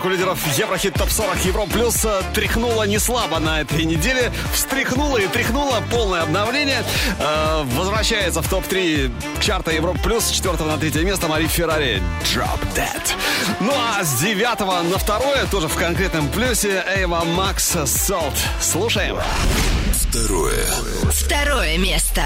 тройку 0.00 0.08
лидеров 0.08 0.58
Еврохит 0.58 0.94
ТОП-40 0.94 1.46
Евро 1.46 1.66
Плюс 1.66 2.04
э, 2.04 2.22
тряхнула 2.34 2.84
не 2.84 2.98
слабо 2.98 3.38
на 3.38 3.60
этой 3.60 3.84
неделе. 3.84 4.32
Встряхнула 4.52 5.18
и 5.18 5.26
тряхнула. 5.26 5.82
Полное 5.90 6.22
обновление. 6.22 6.82
Э, 7.18 7.62
возвращается 7.76 8.40
в 8.40 8.48
ТОП-3 8.48 9.12
чарта 9.40 9.72
Евро 9.72 9.92
Плюс. 9.92 10.24
С 10.24 10.30
4 10.30 10.56
на 10.64 10.78
3 10.78 11.04
место 11.04 11.28
Мари 11.28 11.46
Феррари. 11.46 12.02
Drop 12.22 12.60
Dead. 12.74 13.02
Ну 13.60 13.72
а 13.74 14.02
с 14.02 14.20
9 14.20 14.60
на 14.60 14.98
2 14.98 15.20
тоже 15.50 15.68
в 15.68 15.76
конкретном 15.76 16.28
плюсе 16.28 16.82
Эйва 16.96 17.24
Макс 17.24 17.76
Солт. 17.86 18.34
Слушаем. 18.60 19.16
Второе. 19.92 20.64
Второе 21.10 21.78
место. 21.78 22.22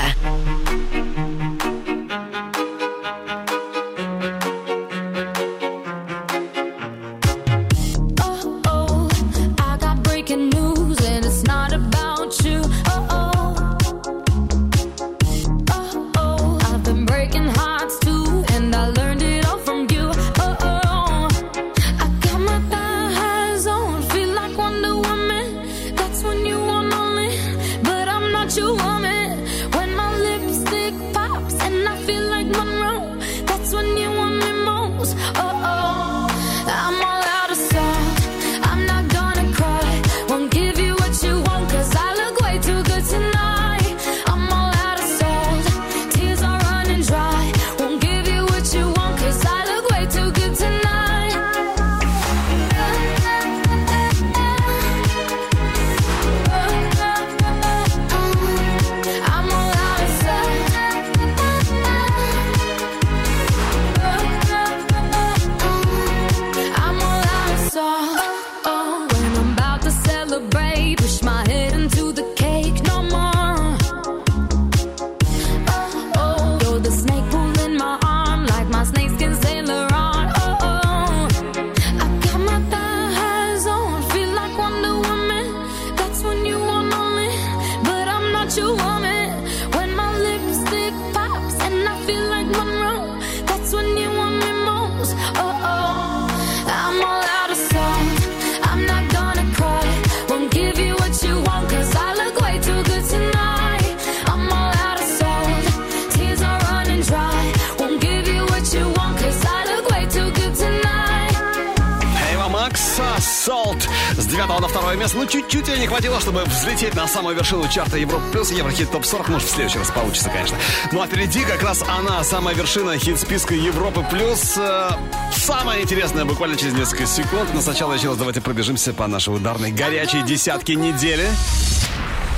самую 117.14 117.36
вершину 117.36 117.68
чарта 117.68 117.96
Европа 117.96 118.24
плюс 118.32 118.50
Еврохит 118.50 118.90
топ 118.90 119.04
40. 119.04 119.28
Может, 119.28 119.48
в 119.48 119.52
следующий 119.52 119.78
раз 119.78 119.88
получится, 119.92 120.30
конечно. 120.30 120.56
Ну 120.90 121.00
а 121.00 121.06
впереди 121.06 121.44
как 121.44 121.62
раз 121.62 121.84
она, 121.86 122.24
самая 122.24 122.56
вершина 122.56 122.98
хит-списка 122.98 123.54
Европы 123.54 124.04
плюс. 124.10 124.56
Э, 124.56 124.90
самое 125.30 125.84
интересное 125.84 126.24
буквально 126.24 126.56
через 126.56 126.74
несколько 126.74 127.06
секунд. 127.06 127.50
Но 127.54 127.60
сначала 127.60 127.92
еще 127.92 128.08
раз 128.08 128.16
давайте 128.16 128.40
пробежимся 128.40 128.92
по 128.92 129.06
нашей 129.06 129.32
ударной 129.32 129.70
горячей 129.70 130.22
десятке 130.22 130.74
недели. 130.74 131.28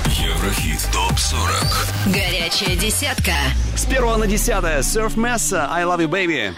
Еврохит 0.05 0.87
ТОП-40 0.93 2.13
Горячая 2.13 2.77
десятка 2.77 3.33
С 3.75 3.87
первого 3.87 4.17
на 4.17 4.27
десятое 4.27 4.81
Surf 4.81 5.17
Mesa, 5.17 5.67
I 5.71 5.85
Love 5.85 6.07
You 6.07 6.09
Baby 6.09 6.55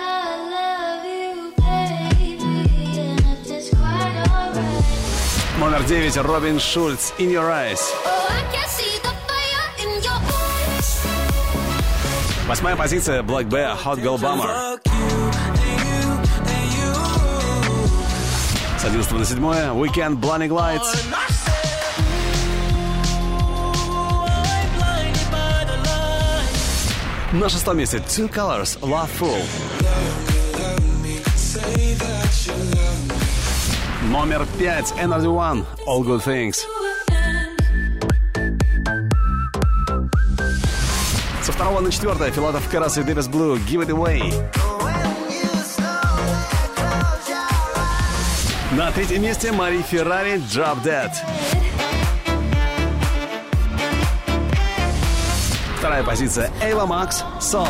Номер 5.89 6.03
девять 6.03 6.17
Робин 6.19 6.61
Шульц 6.61 7.13
In 7.19 7.31
Your 7.31 7.49
Eyes. 7.51 7.81
Восьмая 12.47 12.77
позиция 12.77 13.23
Black 13.23 13.49
Bear 13.49 13.75
Hot 13.83 13.99
Girl 13.99 14.19
Bummer. 14.19 14.79
С 18.79 18.85
11 18.85 19.13
на 19.13 19.25
7 19.25 19.39
Weekend 19.83 20.21
Blinding 20.21 20.51
Lights. 20.51 20.95
На 27.33 27.49
шестом 27.49 27.79
месте 27.79 27.97
Two 27.97 28.31
Colors 28.31 28.79
Love 28.81 29.09
Fool. 29.19 29.43
Номер 34.03 34.47
пять 34.57 34.93
Energy 34.93 35.27
One 35.27 35.65
All 35.87 36.03
Good 36.03 36.25
Things. 36.25 36.57
Со 41.43 41.53
второго 41.53 41.81
на 41.81 41.91
четвертое 41.91 42.31
Филатов 42.31 42.69
Карас 42.71 42.97
и 42.97 43.03
Дэвис 43.03 43.27
Блу 43.27 43.57
Give 43.57 43.85
It 43.85 43.89
Away. 43.89 44.33
На 48.73 48.93
третьем 48.93 49.23
месте 49.23 49.51
Мари 49.51 49.83
Феррари 49.83 50.37
Drop 50.37 50.81
Dead. 50.85 51.11
Вторая 55.79 56.05
позиция 56.05 56.53
Эйва 56.63 56.87
Макс 56.87 57.25
Salt. 57.41 57.69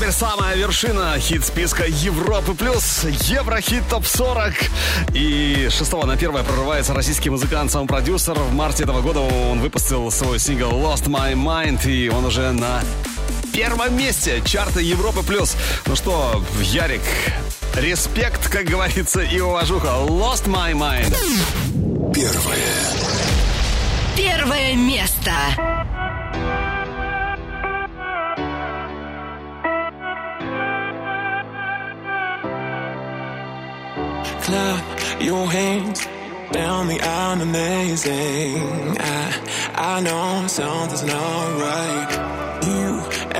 Теперь 0.00 0.12
самая 0.12 0.56
вершина 0.56 1.14
хит-списка 1.18 1.84
Европы 1.84 2.54
плюс 2.54 3.04
Еврохит 3.28 3.86
ТОП-40. 3.90 4.54
И 5.12 5.68
с 5.70 5.76
6 5.76 5.92
на 6.04 6.14
1 6.14 6.32
прорывается 6.42 6.94
российский 6.94 7.28
музыкант, 7.28 7.70
сам 7.70 7.86
продюсер. 7.86 8.32
В 8.32 8.54
марте 8.54 8.84
этого 8.84 9.02
года 9.02 9.20
он 9.20 9.60
выпустил 9.60 10.10
свой 10.10 10.38
сингл 10.38 10.70
Lost 10.70 11.04
My 11.04 11.34
Mind, 11.34 11.86
и 11.86 12.08
он 12.08 12.24
уже 12.24 12.50
на 12.52 12.80
первом 13.52 13.94
месте 13.94 14.40
чарта 14.42 14.80
Европы 14.80 15.22
плюс. 15.22 15.54
Ну 15.84 15.94
что, 15.96 16.42
Ярик, 16.62 17.02
респект, 17.74 18.48
как 18.48 18.64
говорится, 18.64 19.20
и 19.20 19.38
уважуха. 19.38 19.88
Lost 19.88 20.46
My 20.46 20.72
Mind. 20.72 21.14
Первое. 22.14 22.56
Первое 24.16 24.74
место. 24.76 25.69
Clap 34.50 35.22
your 35.22 35.46
hands 35.46 36.00
down 36.50 36.88
the 36.88 37.00
aisle 37.00 37.40
amazing. 37.40 38.56
I, 38.98 39.24
I 39.92 40.00
know 40.06 40.46
something's 40.48 41.04
not 41.04 41.46
right. 41.66 42.10
You 42.70 42.86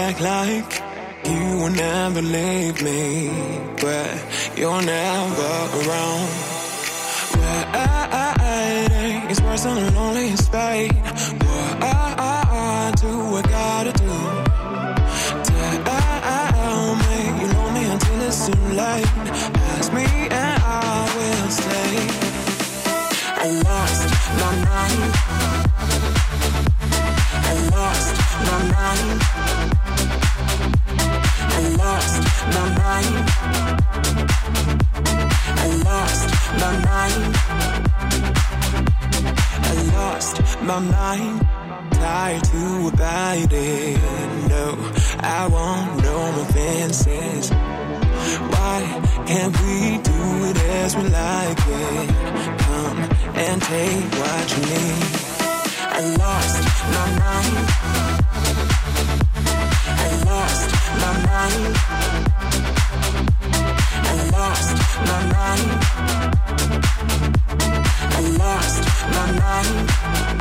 act 0.07 0.20
like 0.20 0.70
you 1.31 1.43
will 1.61 1.74
never 1.89 2.23
leave 2.23 2.77
me, 2.89 3.05
but 3.85 4.12
you're 4.57 4.82
never 4.82 5.53
around. 5.78 6.28
Why 7.41 7.91
it's 9.31 9.41
worse 9.41 9.65
than 9.65 9.78
a 9.78 9.91
lonely 9.99 10.37
spade. 10.37 10.95
What 11.45 11.73
I 11.82 12.93
do, 13.05 13.15
I 13.41 13.43
gotta 13.59 13.93
do. 14.05 14.15
Tell 15.49 16.95
me 17.03 17.19
you 17.41 17.47
know 17.53 17.66
me 17.77 17.85
until 17.95 18.20
it's 18.28 18.47
too 18.47 18.65
late. 18.82 19.11
Ask 19.74 19.93
me 19.93 20.07
lost 23.51 24.09
my 24.40 24.52
mind. 24.66 25.12
I 27.51 27.55
lost 27.74 28.14
my 28.47 28.59
mind. 28.74 29.09
I 31.56 31.62
lost 31.82 32.22
my 32.55 32.64
mind. 32.81 33.14
I 35.59 35.68
lost 35.89 36.28
my 36.60 36.72
mind. 36.89 37.22
I 39.62 39.78
lost 39.97 40.35
my 40.62 40.78
mind. 40.78 41.36
No, 44.48 44.64
I 45.20 45.47
want 45.47 46.02
no 46.02 46.16
more. 46.32 47.51
Why 48.52 49.10
can't 49.31 49.57
we 49.62 49.97
do 50.02 50.20
it 50.51 50.59
as 50.82 50.97
we 50.97 51.05
like 51.05 51.59
it? 51.59 52.09
Come 52.66 52.98
and 53.44 53.62
take 53.62 54.05
what 54.19 54.47
you 54.57 54.62
need. 54.73 55.05
I 55.98 56.02
lost 56.23 56.65
my 56.94 57.07
mind. 57.23 57.57
I 60.02 60.11
lost 60.31 60.69
my 61.02 61.12
mind. 61.31 61.74
I 64.11 64.16
lost 64.36 64.77
my 65.11 65.20
mind. 65.36 65.69
I 68.16 68.23
lost 68.43 68.82
my 69.15 69.27
mind. 69.39 70.39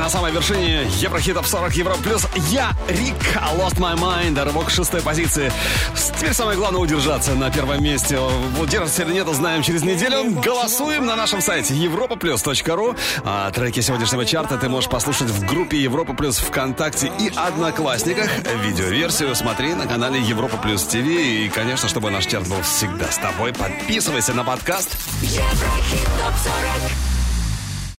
На 0.00 0.08
самой 0.08 0.32
вершине 0.32 0.84
Еврохитов 0.98 1.46
40 1.46 1.74
Евро 1.74 1.94
плюс 1.96 2.26
я, 2.48 2.72
Рик, 2.88 3.36
Lost 3.58 3.76
My 3.76 3.94
Mind, 3.98 4.42
рывок 4.42 4.70
шестой 4.70 5.02
позиции. 5.02 5.52
Теперь 5.94 6.32
самое 6.32 6.56
главное 6.56 6.80
удержаться 6.80 7.34
на 7.34 7.50
первом 7.50 7.82
месте. 7.82 8.18
Удержится 8.58 9.02
или 9.02 9.12
нет, 9.12 9.28
узнаем 9.28 9.62
через 9.62 9.82
неделю. 9.82 10.40
Голосуем 10.40 11.04
на 11.04 11.16
нашем 11.16 11.42
сайте 11.42 11.74
europaplus.ru. 11.74 12.96
А 13.24 13.50
треки 13.50 13.80
сегодняшнего 13.80 14.24
чарта 14.24 14.56
ты 14.56 14.70
можешь 14.70 14.88
послушать 14.88 15.28
в 15.28 15.44
группе 15.44 15.76
Европа 15.76 16.14
Плюс 16.14 16.38
ВКонтакте 16.38 17.12
и 17.20 17.30
Одноклассниках. 17.36 18.30
Видеоверсию 18.64 19.34
смотри 19.34 19.74
на 19.74 19.86
канале 19.86 20.18
Европа 20.18 20.56
Плюс 20.56 20.82
ТВ. 20.84 20.96
И, 20.96 21.50
конечно, 21.54 21.90
чтобы 21.90 22.10
наш 22.10 22.24
чарт 22.24 22.48
был 22.48 22.62
всегда 22.62 23.10
с 23.10 23.18
тобой, 23.18 23.52
подписывайся 23.52 24.32
на 24.32 24.44
подкаст. 24.44 24.96
Еврохит 25.20 26.06
топ 26.18 26.34
40 26.42 27.09